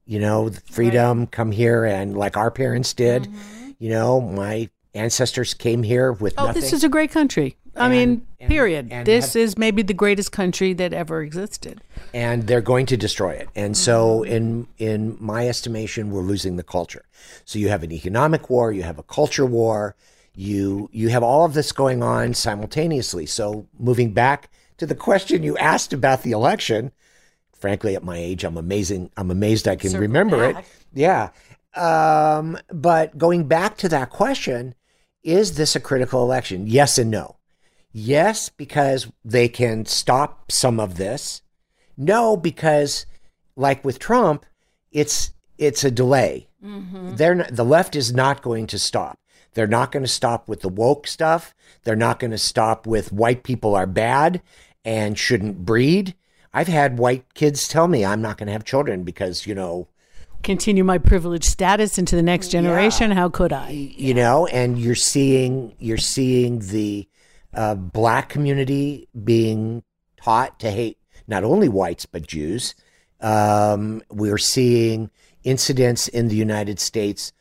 [0.07, 1.31] you know, freedom, right.
[1.31, 3.23] come here and like our parents did.
[3.23, 3.71] Mm-hmm.
[3.79, 6.61] You know, my ancestors came here with oh, nothing.
[6.61, 7.57] this is a great country.
[7.79, 8.89] I and, mean, and, period.
[8.91, 11.81] And this have, is maybe the greatest country that ever existed.
[12.13, 13.49] And they're going to destroy it.
[13.55, 13.85] And mm-hmm.
[13.85, 17.05] so in in my estimation, we're losing the culture.
[17.45, 19.97] So you have an economic war, you have a culture war,
[20.35, 23.27] you you have all of this going on simultaneously.
[23.27, 26.93] So moving back to the question you asked about the election,
[27.53, 29.11] frankly, at my age, I'm amazing.
[29.17, 30.65] I'm amazed I can Circle remember back.
[30.65, 30.71] it.
[30.95, 31.31] Yeah.
[31.75, 34.75] Um, but going back to that question,
[35.23, 36.67] is this a critical election?
[36.67, 37.38] Yes and no.
[37.93, 41.43] Yes, because they can stop some of this.
[41.97, 43.07] No, because
[43.57, 44.47] like with Trump,
[44.93, 46.49] it's it's a delay.
[46.65, 47.17] Mm-hmm.
[47.17, 49.19] They're not, the left is not going to stop.
[49.55, 51.55] They're not going to stop with the woke stuff.
[51.83, 54.41] They're not going to stop with white people are bad
[54.85, 56.15] and shouldn't breed.
[56.53, 59.89] I've had white kids tell me I'm not going to have children because, you know,
[60.43, 63.11] continue my privileged status into the next generation.
[63.11, 63.17] Yeah.
[63.17, 63.71] How could I?
[63.71, 67.09] You know, and you're seeing you're seeing the
[67.55, 69.83] uh, black community being
[70.17, 72.75] taught to hate not only whites but Jews.
[73.21, 75.11] Um, we're seeing
[75.45, 77.33] incidents in the United States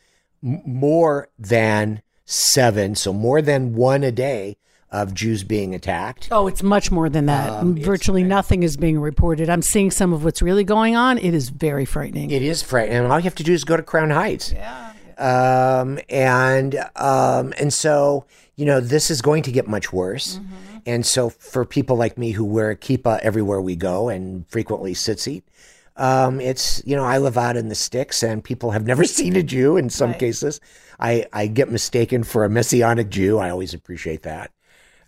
[0.43, 4.57] m- more than seven, so more than one a day
[4.89, 6.29] of Jews being attacked.
[6.31, 7.49] Oh, it's much more than that.
[7.49, 9.49] Um, Virtually nothing is being reported.
[9.49, 11.17] I'm seeing some of what's really going on.
[11.17, 12.31] It is very frightening.
[12.31, 12.99] It is frightening.
[12.99, 14.53] And all you have to do is go to Crown Heights.
[14.53, 14.93] Yeah.
[15.17, 18.25] Um, and um, and so
[18.57, 20.37] you know this is going to get much worse.
[20.37, 20.77] Mm-hmm.
[20.85, 24.93] And so for people like me who wear a kippah everywhere we go and frequently
[24.93, 25.43] tzitzit,
[25.95, 29.35] um, it's you know I live out in the sticks and people have never seen
[29.35, 30.19] a Jew in some right.
[30.19, 30.59] cases.
[30.99, 33.37] I I get mistaken for a messianic Jew.
[33.37, 34.51] I always appreciate that.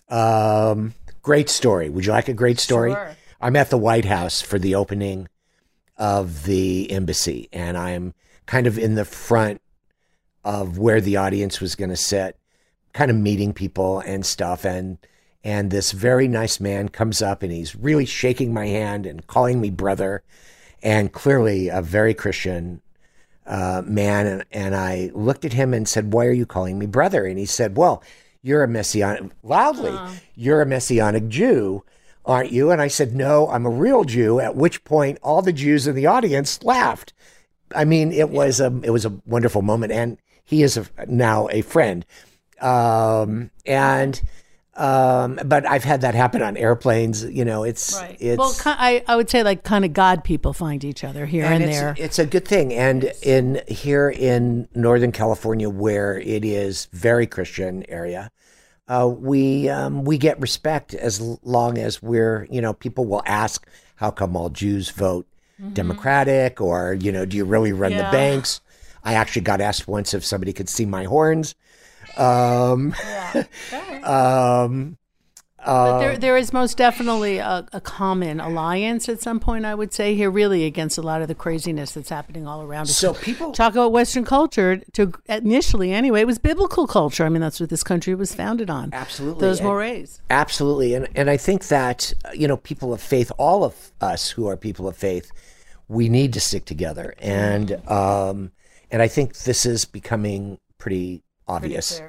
[0.09, 1.89] Um, great story.
[1.89, 2.91] Would you like a great story?
[2.91, 3.15] Sure.
[3.41, 5.27] I'm at the White House for the opening
[5.97, 8.13] of the embassy, and I'm
[8.45, 9.61] kind of in the front
[10.43, 12.38] of where the audience was going to sit,
[12.93, 14.65] kind of meeting people and stuff.
[14.65, 14.97] And
[15.43, 19.61] and this very nice man comes up and he's really shaking my hand and calling
[19.61, 20.23] me brother,
[20.83, 22.81] and clearly a very Christian
[23.47, 24.27] uh, man.
[24.27, 27.37] And, and I looked at him and said, "Why are you calling me brother?" And
[27.37, 28.03] he said, "Well."
[28.41, 30.11] You're a messianic, loudly, uh.
[30.33, 31.83] you're a messianic Jew,
[32.25, 32.71] aren't you?
[32.71, 34.39] And I said, No, I'm a real Jew.
[34.39, 37.11] At which point, all the Jews in the audience laughed.
[37.75, 41.47] I mean, it was a it was a wonderful moment, and he is a, now
[41.51, 42.05] a friend.
[42.61, 44.21] Um, and
[44.79, 47.25] um, but I've had that happen on airplanes.
[47.25, 48.15] You know, it's right.
[48.19, 51.43] it's well, I I would say like kind of God people find each other here
[51.43, 51.95] and, and it's, there.
[51.97, 57.83] It's a good thing, and in here in Northern California, where it is very Christian
[57.89, 58.31] area,
[58.87, 63.67] uh, we um, we get respect as long as we're you know people will ask
[63.95, 65.27] how come all Jews vote
[65.61, 65.73] mm-hmm.
[65.73, 68.09] Democratic or you know do you really run yeah.
[68.09, 68.61] the banks?
[69.03, 71.55] I actually got asked once if somebody could see my horns.
[72.19, 73.43] Um, yeah.
[74.63, 74.97] um,
[75.63, 79.75] uh, But there, there is most definitely a, a common alliance at some point, I
[79.75, 82.95] would say, here, really against a lot of the craziness that's happening all around us.
[82.95, 84.81] so people Talk about Western culture.
[84.93, 87.25] To initially, anyway, it was biblical culture.
[87.25, 88.91] I mean, that's what this country was founded on.
[88.93, 89.41] Absolutely.
[89.41, 90.21] those mores.
[90.29, 90.93] Absolutely.
[90.93, 94.55] And and I think that you know people of faith, all of us who are
[94.55, 95.31] people of faith,
[95.87, 97.13] we need to stick together.
[97.19, 98.51] And um
[98.91, 102.01] and I think this is becoming pretty obvious.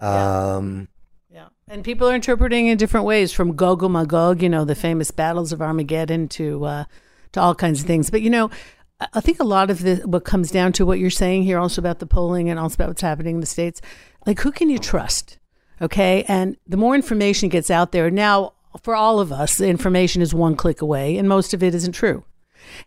[0.00, 0.88] Um
[1.30, 4.74] Yeah, and people are interpreting in different ways, from Gog and Magog, you know, the
[4.74, 6.84] famous battles of Armageddon, to uh,
[7.32, 8.10] to all kinds of things.
[8.10, 8.50] But you know,
[9.00, 11.58] I- I think a lot of the what comes down to what you're saying here,
[11.58, 13.80] also about the polling and also about what's happening in the states.
[14.26, 15.38] Like, who can you trust?
[15.80, 20.22] Okay, and the more information gets out there now, for all of us, the information
[20.22, 22.24] is one click away, and most of it isn't true.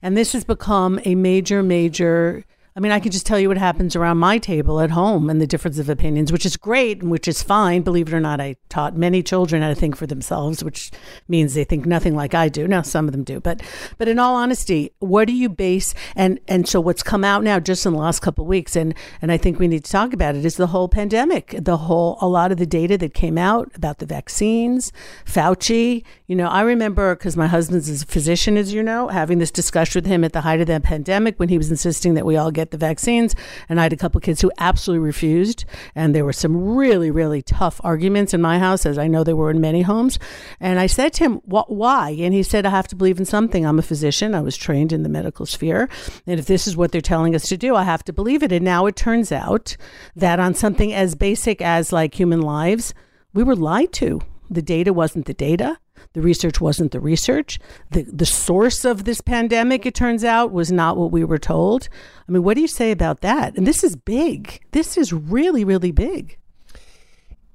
[0.01, 2.43] And this has become a major, major.
[2.73, 5.41] I mean, I can just tell you what happens around my table at home and
[5.41, 7.81] the difference of opinions, which is great and which is fine.
[7.81, 10.89] Believe it or not, I taught many children how to think for themselves, which
[11.27, 12.69] means they think nothing like I do.
[12.69, 13.61] Now, some of them do, but
[13.97, 17.59] but in all honesty, what do you base and and so what's come out now
[17.59, 20.13] just in the last couple of weeks, and and I think we need to talk
[20.13, 23.37] about it is the whole pandemic, the whole a lot of the data that came
[23.37, 24.93] out about the vaccines,
[25.25, 26.05] Fauci.
[26.31, 30.01] You know, I remember because my husband's a physician, as you know, having this discussion
[30.01, 32.51] with him at the height of the pandemic when he was insisting that we all
[32.51, 33.35] get the vaccines.
[33.67, 35.65] And I had a couple kids who absolutely refused.
[35.93, 39.35] And there were some really, really tough arguments in my house, as I know there
[39.35, 40.19] were in many homes.
[40.61, 42.11] And I said to him, "Wh- Why?
[42.11, 43.65] And he said, I have to believe in something.
[43.65, 44.33] I'm a physician.
[44.33, 45.89] I was trained in the medical sphere.
[46.25, 48.53] And if this is what they're telling us to do, I have to believe it.
[48.53, 49.75] And now it turns out
[50.15, 52.93] that on something as basic as like human lives,
[53.33, 54.21] we were lied to.
[54.49, 55.77] The data wasn't the data.
[56.13, 57.59] The research wasn't the research.
[57.91, 61.89] The the source of this pandemic, it turns out, was not what we were told.
[62.27, 63.55] I mean, what do you say about that?
[63.57, 64.61] And this is big.
[64.71, 66.37] This is really, really big.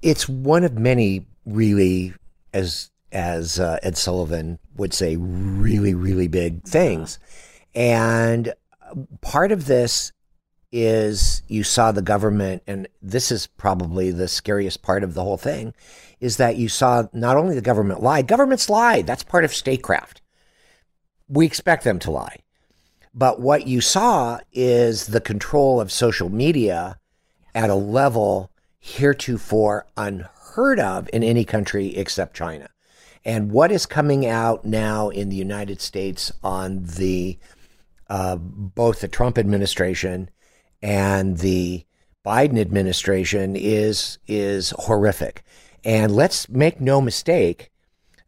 [0.02, 2.14] it's one of many really
[2.52, 7.18] as as uh, Ed Sullivan would say really really big things
[7.74, 8.52] and
[9.20, 10.12] part of this
[10.72, 15.36] is you saw the government and this is probably the scariest part of the whole
[15.36, 15.72] thing
[16.20, 19.02] is that you saw not only the government lie governments lie.
[19.02, 20.22] That's part of statecraft.
[21.28, 22.38] We expect them to lie.
[23.14, 26.98] But what you saw is the control of social media
[27.54, 32.68] at a level heretofore unheard of in any country except China.
[33.24, 37.38] And what is coming out now in the United States on the
[38.08, 40.30] uh, both the Trump administration
[40.86, 41.84] and the
[42.24, 45.42] Biden administration is is horrific.
[45.84, 47.72] And let's make no mistake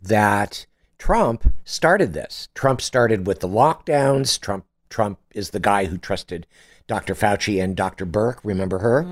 [0.03, 0.67] that
[0.99, 2.49] Trump started this.
[2.55, 4.41] Trump started with the lockdowns.
[4.41, 6.49] Trump Trump is the guy who trusted
[6.89, 7.15] Dr.
[7.15, 8.05] Fauci and Dr.
[8.05, 8.41] Burke.
[8.43, 9.03] Remember her?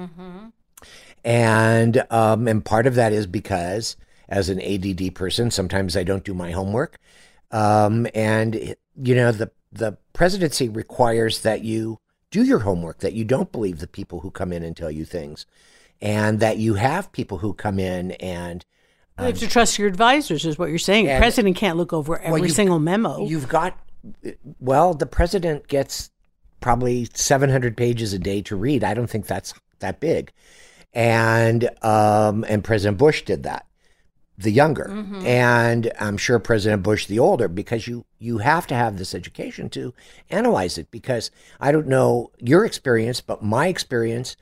[1.24, 3.96] And um, and part of that is because
[4.28, 6.98] as an ADD person, sometimes I don't do my homework.
[7.52, 12.00] Um, and you know the the presidency requires that you
[12.36, 15.06] do your homework, that you don't believe the people who come in and tell you
[15.06, 15.46] things,
[16.02, 18.64] and that you have people who come in and
[19.18, 21.06] you have to trust your advisors, is what you're saying.
[21.06, 23.26] The president can't look over every you've- single memo.
[23.26, 23.78] You've got,
[24.60, 26.10] well, the president gets
[26.60, 28.84] probably 700 pages a day to read.
[28.84, 30.32] I don't think that's that big.
[30.92, 33.64] And, um, and President Bush did that,
[34.38, 34.88] the younger.
[35.26, 39.70] And I'm sure President Bush, the older, because you, you have to have this education
[39.70, 39.94] to
[40.30, 40.90] analyze it.
[40.90, 44.36] Because I don't know your experience, but my experience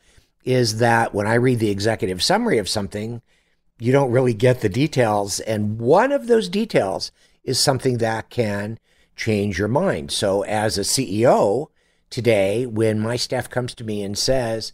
[0.44, 3.22] is that when I read the executive summary of something,
[3.78, 5.40] you don't really get the details.
[5.40, 7.12] And one of those details
[7.44, 8.78] is something that can
[9.16, 10.10] change your mind.
[10.10, 11.68] So, as a CEO
[12.10, 14.72] today, when my staff comes to me and says,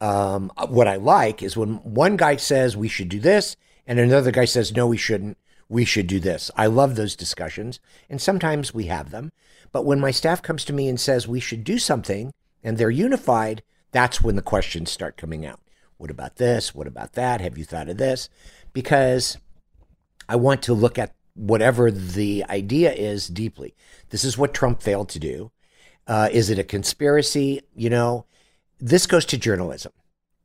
[0.00, 3.56] um, what I like is when one guy says we should do this
[3.86, 6.50] and another guy says, no, we shouldn't, we should do this.
[6.56, 7.80] I love those discussions.
[8.08, 9.32] And sometimes we have them.
[9.72, 12.90] But when my staff comes to me and says we should do something and they're
[12.90, 15.60] unified, that's when the questions start coming out.
[15.98, 16.74] What about this?
[16.74, 17.40] What about that?
[17.40, 18.28] Have you thought of this?
[18.72, 19.38] Because
[20.28, 23.74] I want to look at whatever the idea is deeply.
[24.10, 25.52] This is what Trump failed to do.
[26.06, 27.62] Uh, is it a conspiracy?
[27.74, 28.26] You know,
[28.78, 29.92] this goes to journalism.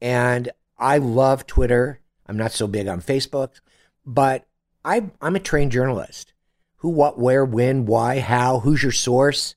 [0.01, 2.01] And I love Twitter.
[2.32, 3.59] I'm not so big on Facebook,
[4.05, 4.45] but
[4.86, 6.32] I, I'm a trained journalist.
[6.77, 9.55] Who, what, where, when, why, how, who's your source?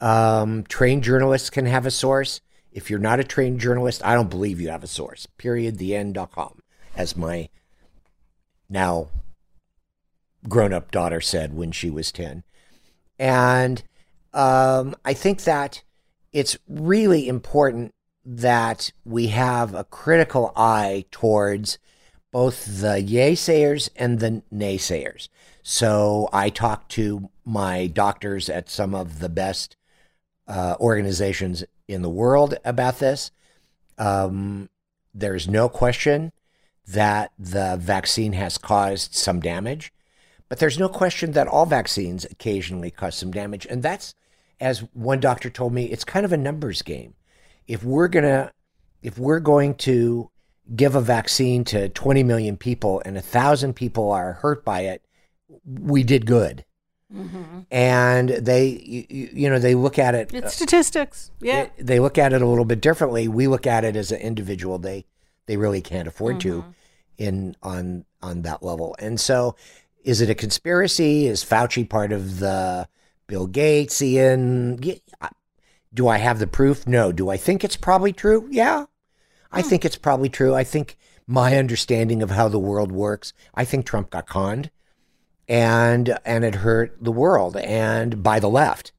[0.00, 2.40] Um, trained journalists can have a source.
[2.72, 5.26] If you're not a trained journalist, I don't believe you have a source.
[5.38, 5.78] Period.
[5.78, 6.58] The end.com,
[6.96, 7.48] as my
[8.68, 9.10] now
[10.48, 12.42] grown up daughter said when she was 10.
[13.20, 13.84] And
[14.34, 15.84] um, I think that
[16.32, 17.94] it's really important
[18.24, 21.78] that we have a critical eye towards
[22.32, 25.28] both the yay sayers and the naysayers.
[25.62, 29.76] So I talked to my doctors at some of the best
[30.46, 33.30] uh, organizations in the world about this.
[33.98, 34.68] Um,
[35.12, 36.32] there's no question
[36.86, 39.92] that the vaccine has caused some damage,
[40.48, 43.66] but there's no question that all vaccines occasionally cause some damage.
[43.68, 44.14] And that's,
[44.60, 47.14] as one doctor told me, it's kind of a numbers game.
[47.66, 48.52] If we're gonna,
[49.02, 50.30] if we're going to
[50.74, 55.04] give a vaccine to 20 million people and a thousand people are hurt by it,
[55.64, 56.64] we did good.
[57.12, 57.60] Mm-hmm.
[57.72, 60.32] And they, you, you, know, they look at it.
[60.32, 61.32] It's statistics.
[61.40, 61.68] Yeah.
[61.76, 63.26] They, they look at it a little bit differently.
[63.26, 64.78] We look at it as an individual.
[64.78, 65.06] They,
[65.46, 66.60] they really can't afford mm-hmm.
[66.60, 66.74] to,
[67.20, 68.96] in on on that level.
[68.98, 69.54] And so,
[70.04, 71.26] is it a conspiracy?
[71.26, 72.88] Is Fauci part of the
[73.26, 74.00] Bill Gates?
[74.00, 74.80] Ian?
[75.92, 76.86] Do I have the proof?
[76.86, 77.12] No.
[77.12, 78.48] Do I think it's probably true?
[78.50, 78.86] Yeah.
[79.52, 80.54] I think it's probably true.
[80.54, 80.96] I think
[81.26, 84.70] my understanding of how the world works, I think Trump got conned
[85.48, 88.92] and and it hurt the world and by the left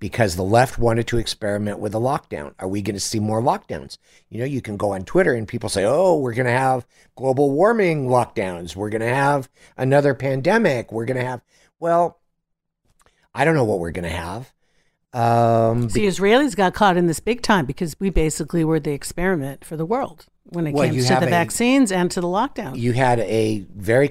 [0.00, 2.54] because the left wanted to experiment with a lockdown.
[2.58, 3.98] Are we going to see more lockdowns?
[4.28, 6.86] You know, you can go on Twitter and people say, "Oh, we're going to have
[7.14, 8.74] global warming lockdowns.
[8.74, 10.90] We're going to have another pandemic.
[10.90, 11.42] We're going to have
[11.78, 12.18] well,
[13.32, 14.52] I don't know what we're going to have.
[15.12, 19.64] Um, See, Israelis got caught in this big time because we basically were the experiment
[19.64, 22.78] for the world when it well, came to the a, vaccines and to the lockdown.
[22.78, 24.10] You had a very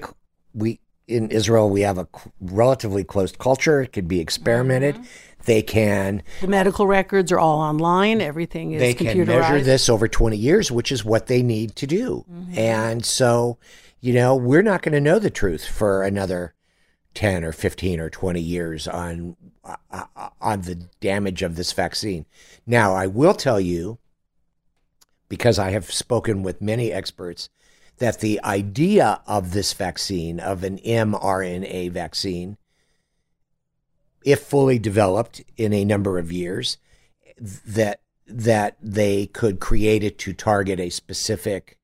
[0.54, 2.06] we in Israel we have a
[2.40, 3.82] relatively closed culture.
[3.82, 4.96] It could be experimented.
[4.96, 5.04] Mm-hmm.
[5.44, 6.22] They can.
[6.40, 8.20] The medical records are all online.
[8.20, 11.86] Everything is they can measure this over 20 years, which is what they need to
[11.86, 12.24] do.
[12.30, 12.58] Mm-hmm.
[12.58, 13.58] And so,
[14.00, 16.54] you know, we're not going to know the truth for another
[17.14, 22.26] 10 or 15 or 20 years on uh, uh, on the damage of this vaccine.
[22.66, 23.98] Now, I will tell you,
[25.28, 27.48] because I have spoken with many experts,
[27.98, 32.56] that the idea of this vaccine, of an mRNA vaccine,
[34.24, 36.78] if fully developed in a number of years,
[37.38, 41.78] that that they could create it to target a specific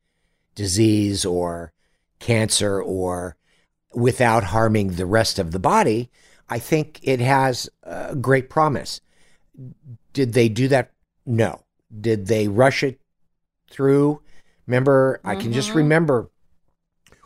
[0.54, 1.72] disease or
[2.18, 3.36] cancer or
[3.94, 6.10] without harming the rest of the body,
[6.48, 9.00] I think it has a great promise.
[10.12, 10.92] Did they do that?
[11.26, 11.64] No.
[12.00, 13.00] Did they rush it
[13.70, 14.22] through?
[14.66, 15.28] Remember, mm-hmm.
[15.28, 15.78] I can just mm-hmm.
[15.78, 16.30] remember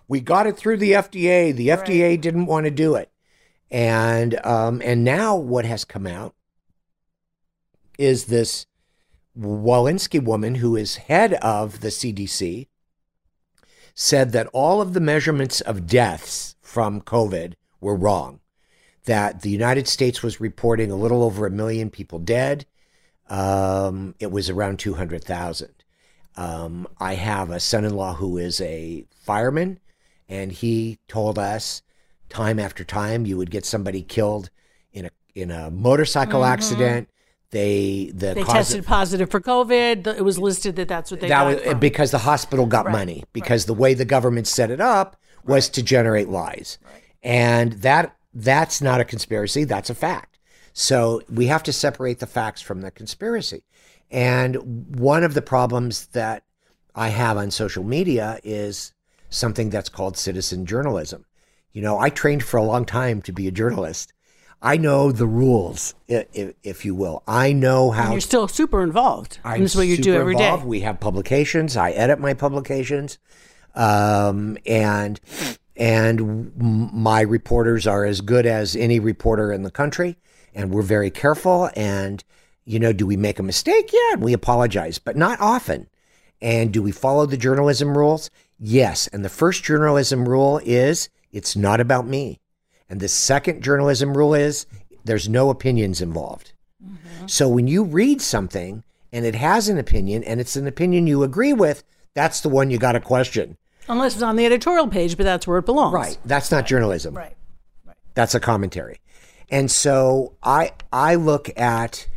[0.08, 1.54] we got it through the FDA.
[1.54, 1.78] The right.
[1.78, 3.10] FDA didn't want to do it.
[3.70, 6.34] And um, and now what has come out
[7.98, 8.66] is this
[9.38, 12.68] Walensky woman who is head of the CDC
[13.94, 18.40] said that all of the measurements of deaths from COVID were wrong
[19.04, 22.66] that the United States was reporting a little over a million people dead.
[23.28, 25.70] Um, it was around 200,000.
[26.36, 29.80] Um, I have a son in law who is a fireman,
[30.28, 31.82] and he told us
[32.28, 34.50] time after time you would get somebody killed
[34.92, 36.52] in a in a motorcycle mm-hmm.
[36.52, 37.08] accident.
[37.50, 40.06] They the they tested of, positive for COVID.
[40.06, 41.78] It was listed that that's what they that was from.
[41.78, 42.92] because the hospital got right.
[42.92, 43.66] money because right.
[43.66, 45.74] the way the government set it up was right.
[45.74, 46.78] to generate lies,
[47.22, 50.38] and that that's not a conspiracy, that's a fact.
[50.72, 53.62] So we have to separate the facts from the conspiracy.
[54.10, 56.44] And one of the problems that
[56.94, 58.92] I have on social media is
[59.30, 61.24] something that's called citizen journalism.
[61.72, 64.12] You know, I trained for a long time to be a journalist.
[64.60, 67.24] I know the rules, if, if you will.
[67.26, 68.04] I know how.
[68.04, 69.38] And you're still super involved.
[69.44, 70.62] I'm this is what you do every involved.
[70.62, 70.68] day.
[70.68, 71.76] We have publications.
[71.76, 73.18] I edit my publications,
[73.74, 75.18] um, and
[75.76, 80.16] and my reporters are as good as any reporter in the country
[80.54, 82.24] and we're very careful and
[82.64, 83.90] you know do we make a mistake?
[83.92, 85.88] Yeah we apologize but not often.
[86.40, 88.30] And do we follow the journalism rules?
[88.58, 92.40] Yes and the first journalism rule is it's not about me.
[92.88, 94.66] And the second journalism rule is
[95.04, 96.52] there's no opinions involved.
[96.84, 97.28] Mm-hmm.
[97.28, 101.22] so when you read something and it has an opinion and it's an opinion you
[101.22, 103.56] agree with that's the one you got to question
[103.92, 105.92] Unless it's on the editorial page, but that's where it belongs.
[105.92, 106.16] Right.
[106.24, 107.14] That's not journalism.
[107.14, 107.36] Right.
[107.84, 107.96] right.
[108.14, 109.00] That's a commentary.
[109.50, 112.08] And so I I look at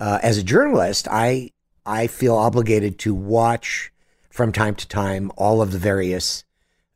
[0.00, 1.52] uh, as a journalist, I
[1.86, 3.92] I feel obligated to watch
[4.28, 6.42] from time to time all of the various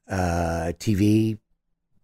[0.08, 1.38] uh, TV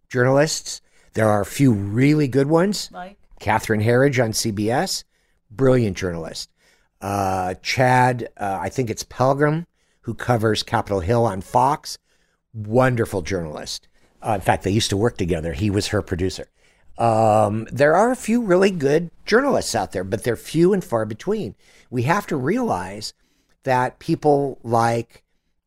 [0.07, 0.81] journalists.
[1.13, 2.89] There are a few really good ones.
[2.93, 5.03] Like Catherine Herridge on CBS,
[5.49, 6.49] brilliant journalist.
[7.01, 9.65] Uh, Chad, uh, I think it's Pelgrim,
[10.01, 11.97] who covers Capitol Hill on Fox,
[12.53, 13.87] wonderful journalist.
[14.21, 15.53] Uh, in fact, they used to work together.
[15.53, 16.47] He was her producer.
[16.97, 21.05] Um, there are a few really good journalists out there, but they're few and far
[21.05, 21.55] between.
[21.89, 23.13] We have to realize
[23.63, 25.23] that people like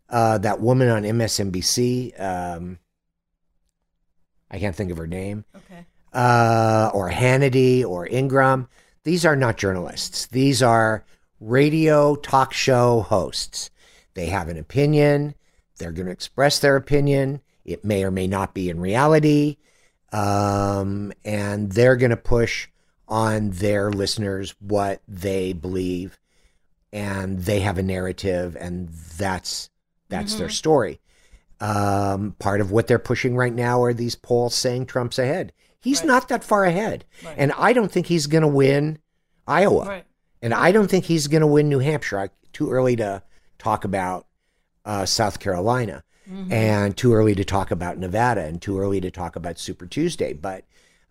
[0.09, 2.21] uh, that woman on MSNBC.
[2.21, 2.79] Um,
[4.51, 5.45] I can't think of her name.
[5.57, 5.87] Okay.
[6.13, 8.69] Uh, or Hannity or Ingraham,
[9.03, 10.27] These are not journalists.
[10.27, 11.05] These are
[11.41, 13.71] radio talk show hosts.
[14.15, 15.35] They have an opinion.
[15.85, 17.43] They're going to express their opinion.
[17.67, 19.59] It may or may not be in reality.
[20.15, 22.69] Um, and they're going to push
[23.07, 26.19] on their listeners what they believe.
[26.91, 29.69] And they have a narrative, and that's
[30.09, 31.01] that's their story.
[31.61, 35.53] Um, part of what they're pushing right now are these polls saying Trump's ahead.
[35.81, 36.07] He's Right.
[36.07, 37.05] not that far ahead.
[37.23, 37.35] Right.
[37.37, 39.01] And I don't think he's going to win
[39.47, 39.85] Iowa.
[39.85, 40.05] Right.
[40.41, 42.21] And I don't think he's going to win New Hampshire.
[42.21, 43.23] I, too early to
[43.59, 44.27] talk about
[44.85, 46.03] uh, South Carolina,
[46.51, 50.33] and too early to talk about Nevada, and too early to talk about Super Tuesday,
[50.33, 50.65] but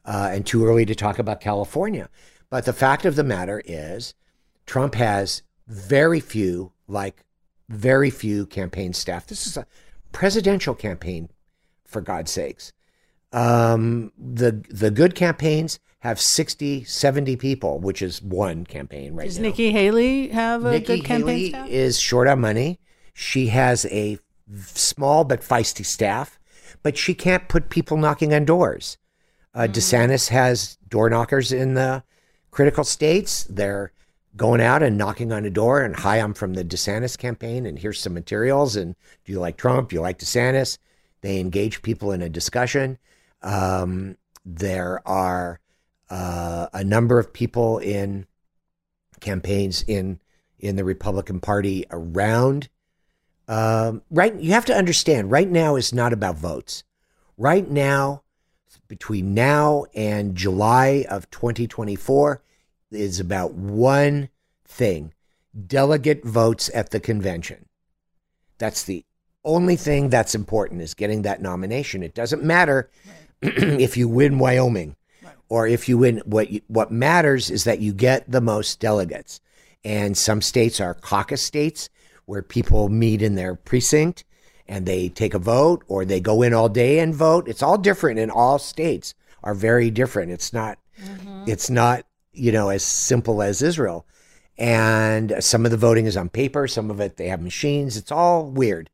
[0.06, 2.10] uh, and too early to talk about California.
[2.50, 4.14] But the fact of the matter is,
[4.66, 7.24] Trump has very few, like
[7.70, 9.28] very few campaign staff.
[9.28, 9.66] This is a
[10.12, 11.30] presidential campaign,
[11.86, 12.74] for God's sakes.
[13.32, 19.40] Um, the the good campaigns have 60, 70 people, which is one campaign right Does
[19.40, 19.44] now.
[19.44, 21.70] Nikki Haley have a Nikki good campaign Haley staff?
[21.70, 22.80] is short on money.
[23.14, 24.20] She has a
[24.66, 26.40] small but feisty staff,
[26.82, 28.98] but she can't put people knocking on doors.
[29.54, 29.74] Uh, Mm.
[29.74, 32.04] DeSantis has door knockers in the
[32.52, 33.44] critical states.
[33.46, 33.92] They're
[34.36, 37.78] going out and knocking on a door and hi, I'm from the DeSantis campaign and
[37.78, 38.76] here's some materials.
[38.76, 38.96] And
[39.26, 39.90] do you like Trump?
[39.90, 40.80] Do you like DeSantis?
[41.22, 42.98] They engage people in a discussion.
[43.44, 45.60] Um, there are
[46.10, 48.26] uh, a number of people in
[49.20, 50.20] campaigns in
[50.60, 52.70] in the Republican Party around.
[53.54, 55.30] Um, right, you have to understand.
[55.30, 56.84] Right now is not about votes.
[57.38, 58.24] Right now,
[58.88, 62.42] between now and July of 2024,
[62.90, 64.30] is about one
[64.66, 65.14] thing:
[65.68, 67.68] delegate votes at the convention.
[68.58, 69.06] That's the
[69.44, 72.02] only thing that's important is getting that nomination.
[72.02, 72.90] It doesn't matter
[73.44, 74.96] if you win Wyoming
[75.48, 79.42] or if you win what you, what matters is that you get the most delegates.
[79.84, 81.90] And some states are caucus states
[82.26, 84.24] where people meet in their precinct
[84.68, 87.48] and they take a vote or they go in all day and vote.
[87.48, 89.14] It's all different in all states
[89.44, 90.32] are very different.
[90.32, 90.80] It's not
[91.46, 94.06] it's not, you know, as simple as Israel.
[94.58, 97.98] And some of the voting is on paper, some of it they have machines.
[97.98, 98.90] It's all weird.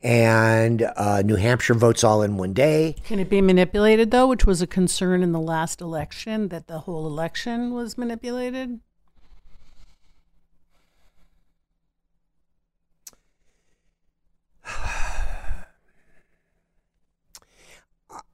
[0.00, 2.94] And uh, New Hampshire votes all in one day.
[3.02, 6.80] Can it be manipulated though, which was a concern in the last election that the
[6.80, 8.80] whole election was manipulated?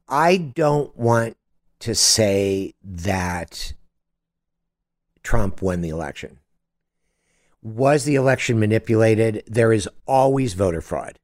[0.09, 1.37] I don't want
[1.81, 3.73] to say that
[5.23, 6.39] Trump won the election.
[7.63, 9.43] Was the election manipulated?
[9.47, 11.19] There is always voter fraud.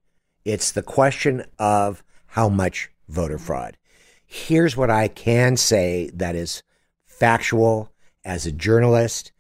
[0.45, 3.77] It's the question of how much voter fraud.
[4.25, 6.63] Here's what I can say that is
[7.07, 7.93] factual
[8.25, 9.33] as a journalist,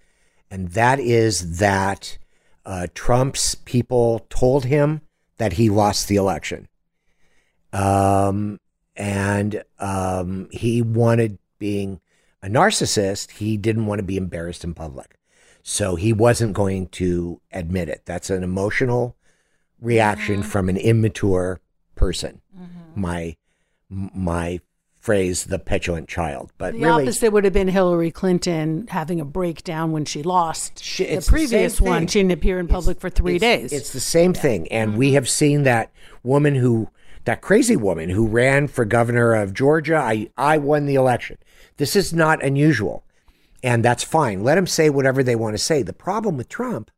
[0.51, 2.19] and that is that
[2.67, 5.01] uh, Trump's people told him
[5.39, 6.69] that he lost the election.
[7.73, 8.59] Um,
[8.97, 12.01] and um, he wanted being
[12.43, 13.33] a narcissist.
[13.33, 15.19] He didn't want to be embarrassed in public,
[15.63, 18.03] so he wasn't going to admit it.
[18.05, 19.17] That's an emotional
[19.81, 21.61] reaction from an immature
[21.95, 22.41] person.
[22.95, 23.37] My
[23.89, 24.61] my
[25.01, 29.25] phrase, the petulant child, but The really, opposite would have been Hillary Clinton having a
[29.25, 32.07] breakdown when she lost She- the it's the previous one.
[32.07, 33.73] She didn't appear in public for three it's, days.
[33.73, 34.69] It's the same thing.
[34.69, 35.91] And we have seen that
[36.23, 36.91] woman who,
[37.25, 39.97] that crazy woman who ran for governor of Georgia.
[39.97, 41.39] I, I won the election.
[41.77, 43.05] This is not unusual.
[43.63, 44.43] And that's fine.
[44.43, 45.83] Let them say whatever they want to say.
[45.83, 46.91] The problem with Trump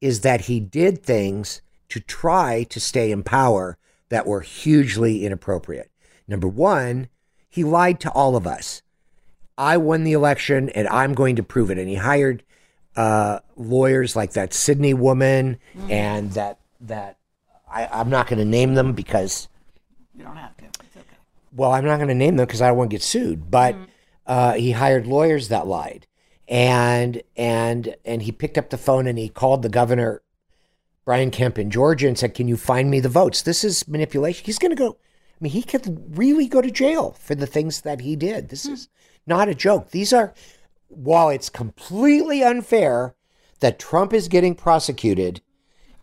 [0.00, 3.78] is that he did things to try to stay in power
[4.10, 5.90] that were hugely inappropriate.
[6.26, 7.08] Number one,
[7.48, 8.82] he lied to all of us.
[9.56, 11.78] I won the election and I'm going to prove it.
[11.78, 12.44] And he hired
[12.96, 17.17] uh, lawyers like that Sidney woman and that that
[17.70, 19.48] I, I'm not going to name them because
[20.16, 20.64] you don't have to.
[20.64, 21.16] It's okay.
[21.52, 23.50] well, I'm not going to name them because I don't want to get sued.
[23.50, 23.76] But
[24.26, 26.06] uh, he hired lawyers that lied,
[26.46, 30.22] and and and he picked up the phone and he called the governor,
[31.04, 34.44] Brian Kemp in Georgia, and said, "Can you find me the votes?" This is manipulation.
[34.44, 34.96] He's going to go.
[35.40, 38.48] I mean, he could really go to jail for the things that he did.
[38.48, 38.88] This is
[39.24, 39.90] not a joke.
[39.92, 40.34] These are,
[40.88, 43.14] while it's completely unfair
[43.60, 45.40] that Trump is getting prosecuted,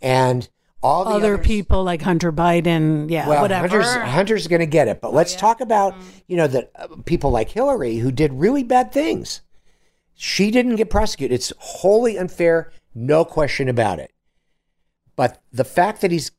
[0.01, 0.47] and
[0.84, 3.67] all the Other others- people like Hunter Biden, yeah, well, whatever.
[3.67, 5.95] Hunter's Hunter's going to get it, but let's talk about
[6.28, 9.41] you know that uh, people like Hillary who did really bad things.
[10.13, 11.36] She didn't get prosecuted.
[11.36, 14.11] It's wholly unfair, no question about it.
[15.15, 16.32] But the fact that he's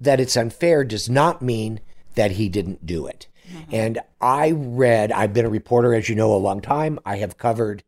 [0.00, 1.80] that it's unfair does not mean
[2.14, 3.28] that he didn't do it.
[3.70, 6.98] And I read, I've been a reporter, as you know, a long time.
[7.06, 7.84] I have covered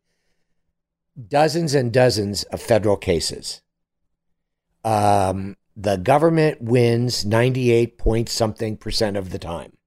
[1.27, 3.61] dozens and dozens of federal cases.
[4.85, 9.77] Um, the government wins 98 point something percent of the time.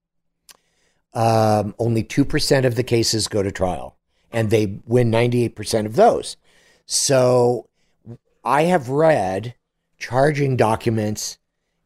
[1.13, 3.99] Um, only 2% of the cases go to trial,
[4.31, 6.39] and they win 98% of those.
[6.87, 7.69] So
[8.43, 9.55] I have read
[9.99, 11.37] charging documents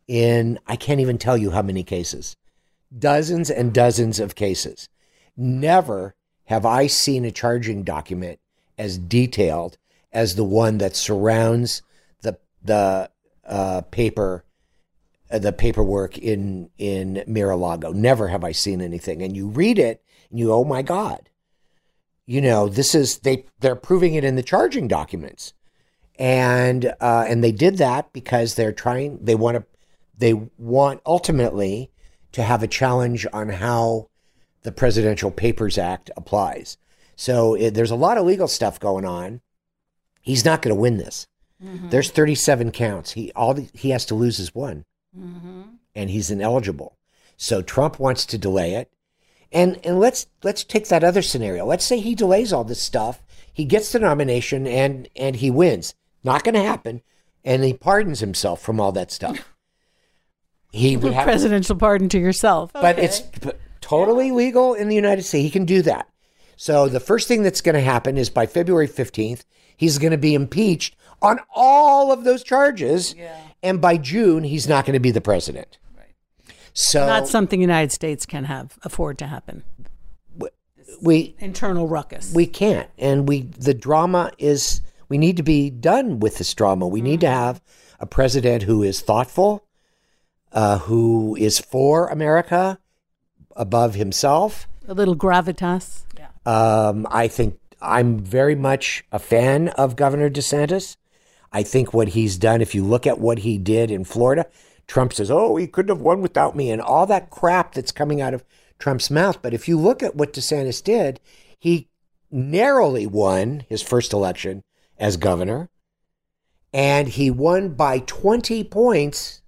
[0.07, 2.37] in, I can't even tell you how many cases,
[2.97, 4.89] dozens and dozens of cases.
[5.37, 8.39] Never have I seen a charging document
[8.79, 9.79] as detailed
[10.13, 11.83] as the one that surrounds
[12.23, 13.11] the the
[13.47, 14.45] uh, paper,
[15.31, 17.93] uh, the paperwork in in Mar-a-Lago.
[17.93, 19.23] Never have I seen anything.
[19.23, 21.31] And you read it, and you, oh my God,
[22.27, 25.53] you know, this is they they're proving it in the charging documents,
[26.19, 29.19] and uh, and they did that because they're trying.
[29.23, 29.65] They want to.
[30.19, 31.91] They want ultimately
[32.33, 34.09] to have a challenge on how
[34.63, 36.79] the Presidential Papers Act applies.
[37.17, 39.41] So it, there's a lot of legal stuff going on.
[40.23, 41.27] He's not going to win this.
[41.63, 41.89] Mm-hmm.
[41.89, 43.13] There's 37 counts.
[43.13, 44.85] He all the, he has to lose is one,
[45.19, 45.63] mm-hmm.
[45.95, 46.97] and he's ineligible.
[47.37, 48.93] So Trump wants to delay it,
[49.53, 51.65] and and let's let's take that other scenario.
[51.65, 53.23] Let's say he delays all this stuff.
[53.53, 55.95] He gets the nomination and and he wins.
[56.23, 57.03] Not going to happen,
[57.45, 59.49] and he pardons himself from all that stuff.
[60.73, 63.05] He would have presidential pardon to yourself, but okay.
[63.07, 63.23] it's
[63.81, 65.43] totally legal in the United States.
[65.43, 66.07] He can do that.
[66.57, 69.45] So the first thing that's going to happen is by February 15th,
[69.77, 73.15] he's going to be impeached on all of those charges.
[73.17, 73.37] Yeah.
[73.63, 75.79] And by June, he's not going to be the president.
[75.97, 76.15] Right.
[76.73, 79.65] So not something the United States can have afford to happen.
[81.03, 82.33] We internal ruckus.
[82.35, 82.89] We can't.
[82.99, 86.87] And we the drama is we need to be done with this drama.
[86.87, 87.07] We mm-hmm.
[87.07, 87.35] need to mm-hmm.
[87.35, 87.63] have
[88.01, 89.67] a president who is thoughtful,
[90.53, 92.79] uh, who is for America
[93.55, 94.69] above himself.
[94.89, 96.03] A little gravitas.
[96.47, 100.97] Um, I think I'm very much a fan of Governor DeSantis.
[101.53, 104.47] I think what he's done, if you look at what he did in Florida,
[104.87, 108.21] Trump says, oh, he couldn't have won without me, and all that crap that's coming
[108.21, 108.45] out of
[108.79, 109.41] Trump's mouth.
[109.43, 111.21] But if you look at what DeSantis did,
[111.59, 111.89] he
[112.31, 114.63] narrowly won his first election
[114.99, 115.69] as governor,
[116.73, 119.43] and he won by 20 points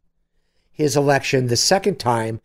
[0.70, 2.40] his election the second time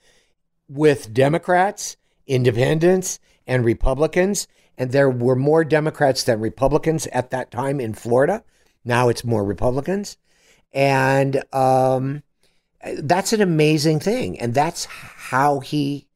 [0.67, 4.47] with Democrats, independents, and Republicans.
[4.77, 8.43] And there were more Democrats than Republicans at that time in Florida.
[8.83, 10.17] Now it's more Republicans.
[10.73, 12.23] And um,
[12.97, 14.39] that's an amazing thing.
[14.39, 16.07] And that's how he,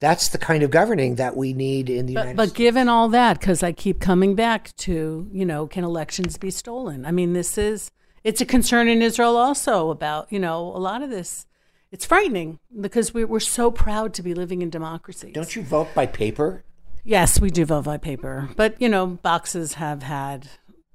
[0.00, 2.52] that's the kind of governing that we need in the but, United but States.
[2.52, 6.50] But given all that, because I keep coming back to, you know, can elections be
[6.50, 7.06] stolen?
[7.06, 7.92] I mean, this is,
[8.24, 11.46] it's a concern in Israel also about, you know, a lot of this
[11.94, 15.30] it's frightening because we, we're so proud to be living in democracy.
[15.30, 16.64] Don't you vote by paper?
[17.04, 20.48] Yes, we do vote by paper, but you know, boxes have had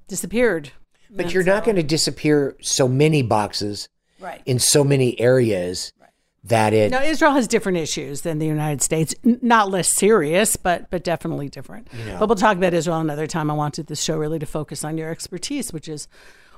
[0.07, 0.72] disappeared.
[1.12, 3.89] But you're not going to disappear so many boxes
[4.20, 4.41] right.
[4.45, 6.10] in so many areas right.
[6.43, 6.91] that it.
[6.91, 9.16] Now, Israel has different issues than the United States.
[9.26, 11.88] N- not less serious, but but definitely different.
[11.93, 12.20] You know.
[12.20, 13.49] But we'll talk about Israel another time.
[13.49, 16.07] I wanted this show really to focus on your expertise, which is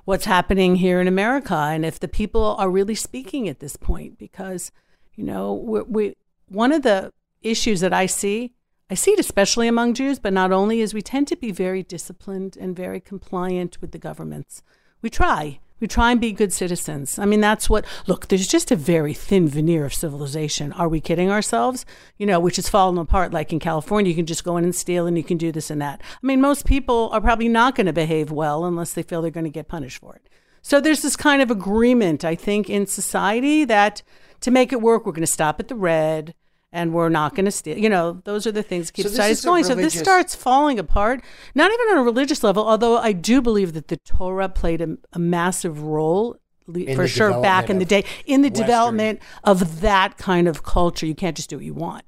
[0.06, 4.18] what's happening here in America and if the people are really speaking at this point
[4.18, 4.72] because
[5.14, 6.16] you know we, we
[6.47, 8.54] one of the issues that I see
[8.92, 11.82] I see it especially among Jews but not only is we tend to be very
[11.82, 14.62] disciplined and very compliant with the governments
[15.02, 17.18] we try we try and be good citizens.
[17.18, 20.72] I mean, that's what, look, there's just a very thin veneer of civilization.
[20.74, 21.88] Are we kidding ourselves?
[22.20, 23.34] You know, which is falling apart.
[23.34, 25.72] Like in California, you can just go in and steal and you can do this
[25.72, 26.02] and that.
[26.04, 29.32] I mean, most people are probably not going to behave well unless they feel they're
[29.32, 30.30] going to get punished for it.
[30.62, 34.04] So there's this kind of agreement, I think, in society that
[34.42, 36.36] to make it work, we're going to stop at the red
[36.74, 37.78] and we're not going to steal.
[37.78, 39.63] You know, those are the things that keep so society going.
[39.63, 43.74] So this starts falling apart, not even on a religious level, although I do believe
[43.74, 46.38] that the Torah played a, a massive role.
[46.74, 48.65] In for sure, back in the day, in the Western.
[48.65, 52.05] development of that kind of culture, you can't just do what you want.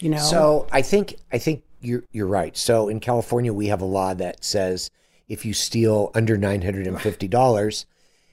[0.00, 0.18] You know.
[0.18, 2.56] So I think I think you're you're right.
[2.56, 4.90] So in California, we have a law that says
[5.28, 7.86] if you steal under nine hundred and fifty dollars,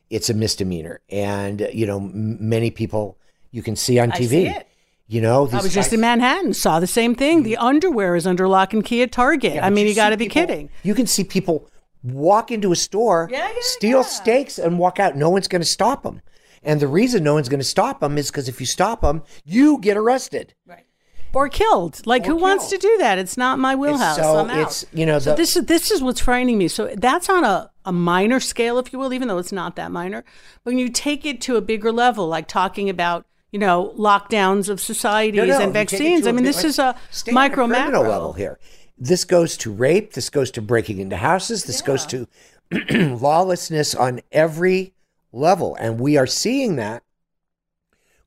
[0.09, 3.19] it's a misdemeanor, and you know m- many people
[3.51, 4.63] you can see on TV
[5.09, 7.41] you know, I was just in Manhattan, saw the same thing.
[7.41, 9.55] The underwear is under lock and key at Target.
[9.55, 10.69] Yeah, I mean, you, you got to be kidding.
[10.83, 11.67] You can see people
[12.03, 15.17] walk into a store, yeah, yeah, steal steaks, and walk out.
[15.17, 16.21] No one's going to stop them.
[16.61, 19.23] And the reason no one's going to stop them is because if you stop them,
[19.43, 20.53] you get arrested.
[20.67, 20.85] Right.
[21.33, 22.05] or killed.
[22.05, 23.17] Like Or who wants to do that?
[23.17, 24.17] It's not my wheelhouse.
[24.17, 24.59] so I'm out.
[24.59, 26.67] it's you know So this is this is what's frightening me.
[26.67, 29.91] So that's on a, a minor scale, if you will, even though it's not that
[29.91, 30.23] minor.
[30.63, 34.69] But when you take it to a bigger level, like talking about you know lockdowns
[34.69, 37.17] of societies No, no, and you take it vaccines, I mean this is a let's
[37.17, 38.59] stay on micro macro level here.
[38.97, 40.13] This goes to rape.
[40.13, 41.63] This goes to breaking into houses.
[41.63, 42.27] This goes to
[42.91, 44.93] lawlessness on every
[45.31, 47.03] level, and we are seeing that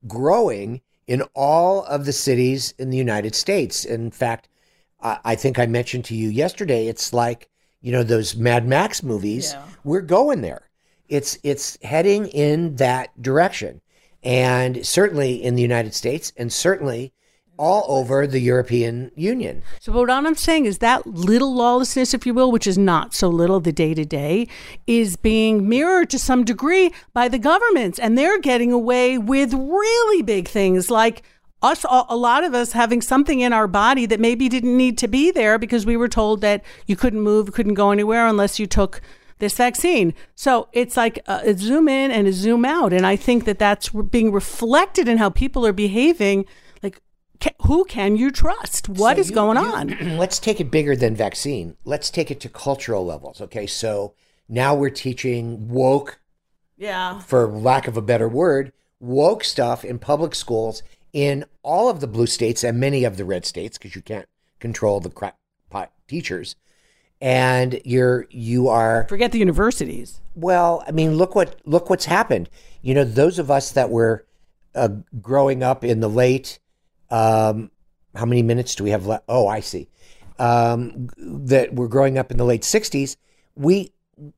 [0.06, 3.84] growing in all of the cities in the United States.
[3.84, 4.48] In fact,
[5.00, 6.86] I, I think I mentioned to you yesterday.
[6.86, 7.48] It's like
[7.80, 9.52] you know those Mad Max movies.
[9.52, 9.64] Yeah.
[9.84, 10.70] We're going there.
[11.08, 13.82] It's it's heading in that direction,
[14.22, 17.12] and certainly in the United States, and certainly
[17.58, 19.62] all over the European Union.
[19.80, 23.28] So what I'm saying is that little lawlessness, if you will, which is not so
[23.28, 24.48] little the day to day,
[24.86, 30.22] is being mirrored to some degree by the governments, and they're getting away with really
[30.22, 31.22] big things like
[31.62, 35.06] us a lot of us having something in our body that maybe didn't need to
[35.06, 38.66] be there because we were told that you couldn't move couldn't go anywhere unless you
[38.66, 39.00] took
[39.42, 43.04] this vaccine so it's like uh, a, a zoom in and a zoom out and
[43.06, 46.44] i think that that's being reflected in how people are behaving
[46.82, 47.00] like
[47.40, 49.84] ca- who can you trust What So is you- going you- on
[50.22, 51.76] let's take it bigger than vaccine.
[51.84, 53.40] Let's take it to cultural levels.
[53.40, 54.14] Okay, so
[54.48, 56.20] now we're teaching woke,
[56.78, 60.82] yeah for lack of a better word, woke stuff in public schools
[61.12, 64.28] in all of the blue states and many of the red states because you can't
[64.60, 66.56] control the crackpot teachers.
[67.22, 72.48] And you're you are forget the universities well, I mean, look what look what's happened.
[72.80, 74.26] You know, those of us that were
[74.74, 74.88] uh,
[75.20, 76.58] growing up in the late,
[77.10, 77.70] um,
[78.14, 79.24] how many minutes do we have left?
[79.28, 79.88] Oh, I see.
[80.38, 83.16] Um, that were growing up in the late '60s.
[83.54, 83.92] We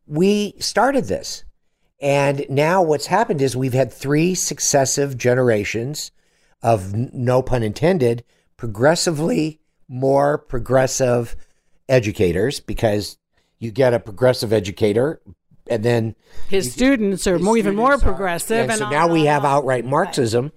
[0.07, 1.45] we started this,
[2.01, 6.11] and now what's happened is we've had three successive generations
[6.63, 8.25] of no pun intended,
[8.57, 11.37] progressively more progressive
[11.89, 13.19] educators because
[13.59, 15.21] you get a progressive educator
[15.69, 16.15] and then
[16.49, 19.45] his students are more, even more are- progressive and so on now we and have
[19.45, 19.53] on.
[19.59, 20.53] outright Marxism,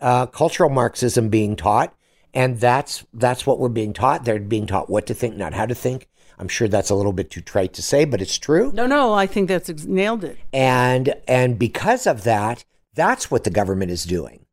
[0.00, 1.94] uh, cultural Marxism being taught,
[2.32, 4.24] and that's that's what we're being taught.
[4.24, 6.08] They're being taught what to think, not how to think.
[6.38, 8.70] I'm sure that's a little bit too trite to say, but it's true.
[8.74, 12.64] no no i think that's ex- nailed it And and because of that,
[12.94, 14.46] that's what the government is doing.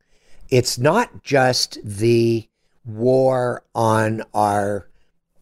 [0.49, 2.47] It's not just the
[2.85, 4.87] war on our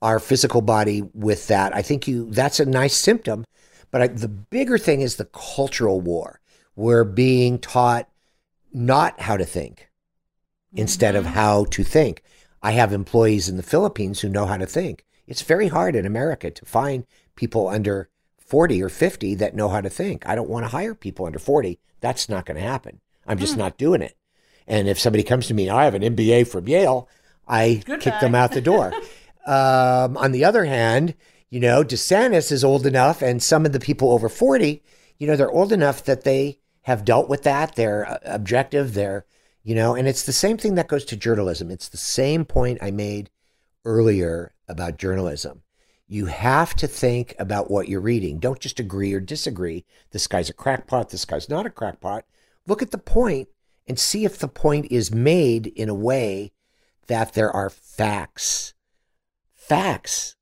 [0.02, 1.76] our physical body with that.
[1.76, 3.46] I think you that's a nice symptom,
[3.92, 6.40] but I, the bigger thing is the cultural war.
[6.76, 8.10] We're being taught
[8.72, 9.90] not how to think
[10.74, 11.34] instead of mm-hmm.
[11.34, 12.24] how to think.
[12.62, 15.06] I have employees in the Philippines who know how to think.
[15.28, 19.80] It's very hard in America to find people under 40 or 50 that know how
[19.80, 20.28] to think.
[20.28, 21.80] I don't want to hire people under 40.
[22.02, 23.00] That's not going to happen.
[23.28, 23.60] I'm just hmm.
[23.60, 24.16] not doing it.
[24.68, 27.08] And if somebody comes to me, I have an MBA from Yale,
[27.48, 28.94] I kick them out the door.
[29.50, 31.16] um, on the other hand,
[31.50, 34.84] you know, DeSantis is old enough, and some of the people over 40,
[35.18, 37.74] you know, they're old enough that they have dealt with that.
[37.74, 38.94] They're uh, objective.
[38.94, 39.26] They're,
[39.64, 41.72] you know, and it's the same thing that goes to journalism.
[41.72, 43.32] It's the same point I made
[43.86, 45.64] earlier about journalism.
[46.08, 48.38] You have to think about what you're reading.
[48.38, 49.84] Don't just agree or disagree.
[50.12, 51.10] This guy's a crackpot.
[51.10, 52.26] This guy's not a crackpot.
[52.68, 53.48] Look at the point
[53.88, 56.52] and see if the point is made in a way
[57.08, 58.76] that there are facts.
[59.70, 60.36] Facts.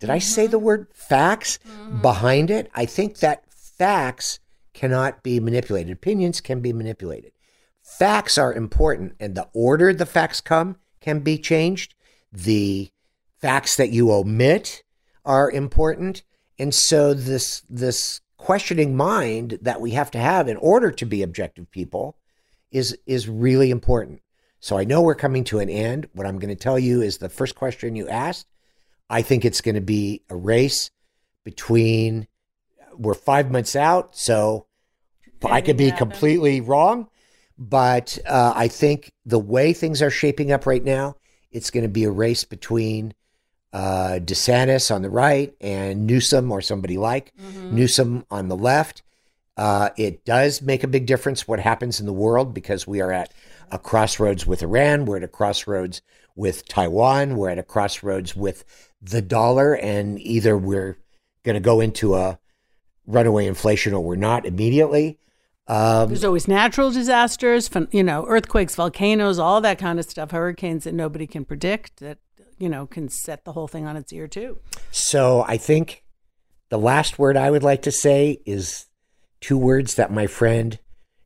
[0.00, 0.66] Did I say the mm-hmm.
[0.66, 2.02] word facts mm-hmm.
[2.02, 2.70] behind it?
[2.74, 4.40] I think that facts
[4.74, 5.92] cannot be manipulated.
[5.92, 7.32] Opinions can be manipulated.
[7.80, 11.94] Facts are important, and the order the facts come can be changed.
[12.32, 12.90] The
[13.40, 14.82] facts that you omit
[15.24, 16.24] are important.
[16.58, 21.22] And so this this questioning mind that we have to have in order to be
[21.22, 22.18] objective people
[22.72, 24.20] is is really important.
[24.58, 26.08] So I know we're coming to an end.
[26.12, 28.46] What I'm going to tell you is the first question you asked.
[29.08, 30.90] I think it's going to be a race
[31.44, 32.26] between
[32.96, 34.66] we're 5 months out, so
[35.44, 37.08] I could be completely wrong,
[37.58, 41.16] but uh, I think the way things are shaping up right now,
[41.50, 43.14] it's going to be a race between
[43.72, 47.32] uh, DeSantis on the right and Newsom or somebody like
[47.70, 49.02] Newsom on the left.
[49.56, 53.12] Uh, it does make a big difference what happens in the world because we are
[53.12, 53.32] at
[53.70, 55.06] a crossroads with Iran.
[55.06, 56.02] We're at a crossroads
[56.34, 57.36] with Taiwan.
[57.36, 58.64] We're at a crossroads with
[59.10, 60.98] the dollar, and either we're
[61.44, 62.38] going to go into a
[63.06, 65.18] runaway inflation or we're not immediately.
[65.68, 70.84] Um, There's always natural disasters, you know, earthquakes, volcanoes, all that kind of stuff, hurricanes
[70.84, 72.18] that nobody can predict that,
[72.58, 74.58] you know, can set the whole thing on its ear too.
[74.90, 76.04] So I think
[76.68, 78.86] the last word I would like to say is
[79.40, 80.78] two words that my friend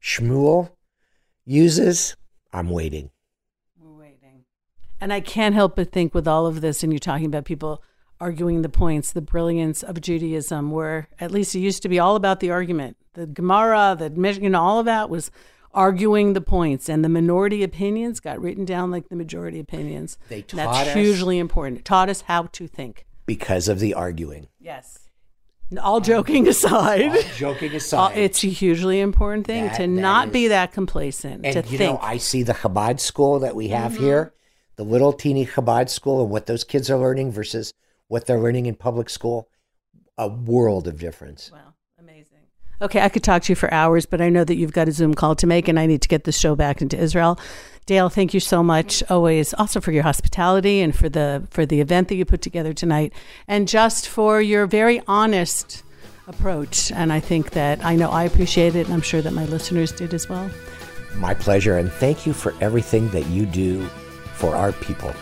[0.03, 0.71] Shmuel
[1.45, 2.17] uses.
[2.53, 3.11] I'm waiting.
[5.01, 7.83] And I can't help but think with all of this, and you're talking about people
[8.21, 12.17] arguing the points, the brilliance of Judaism, where at least it used to be all
[12.17, 12.97] about the argument.
[13.15, 15.31] The Gemara, the you know, all of that was
[15.73, 20.19] arguing the points, and the minority opinions got written down like the majority opinions.
[20.29, 21.79] They taught That's us- hugely important.
[21.81, 23.07] It taught us how to think.
[23.27, 24.49] because of the arguing.
[24.59, 24.99] Yes.
[25.81, 30.33] All joking aside, all Joking aside, it's a hugely important thing That- to that not
[30.33, 31.47] be that complacent.
[31.47, 31.93] and to you think.
[31.95, 34.03] know, I see the Chabad school that we have Mm-hmm.
[34.03, 34.35] here,
[34.81, 37.75] the little teeny Chabad school, and what those kids are learning versus
[38.09, 39.47] what they're learning in public school.
[40.17, 41.51] A world of difference.
[41.53, 42.39] Wow, amazing.
[42.81, 44.93] Okay, I could talk to you for hours, but I know that you've got a
[44.93, 47.39] Zoom call to make, and I need to get the show back into Israel.
[47.85, 49.03] Dale, thank you so much.
[49.11, 52.73] Always, also for your hospitality and for the for the event that you put together
[52.73, 53.13] tonight,
[53.47, 55.83] and just for your very honest
[56.27, 56.91] approach.
[56.91, 59.93] And I think that I know I appreciate it, and I'm sure that my listeners
[59.93, 60.51] did as well.
[61.17, 63.87] My pleasure, and thank you for everything that you do
[64.41, 65.13] for our people.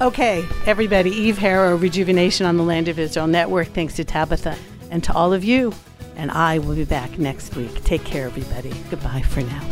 [0.00, 3.68] Okay, everybody, Eve Harow, Rejuvenation on the Land of Israel Network.
[3.68, 4.56] Thanks to Tabitha
[4.90, 5.72] and to all of you.
[6.16, 7.84] And I will be back next week.
[7.84, 8.72] Take care, everybody.
[8.90, 9.62] Goodbye for now.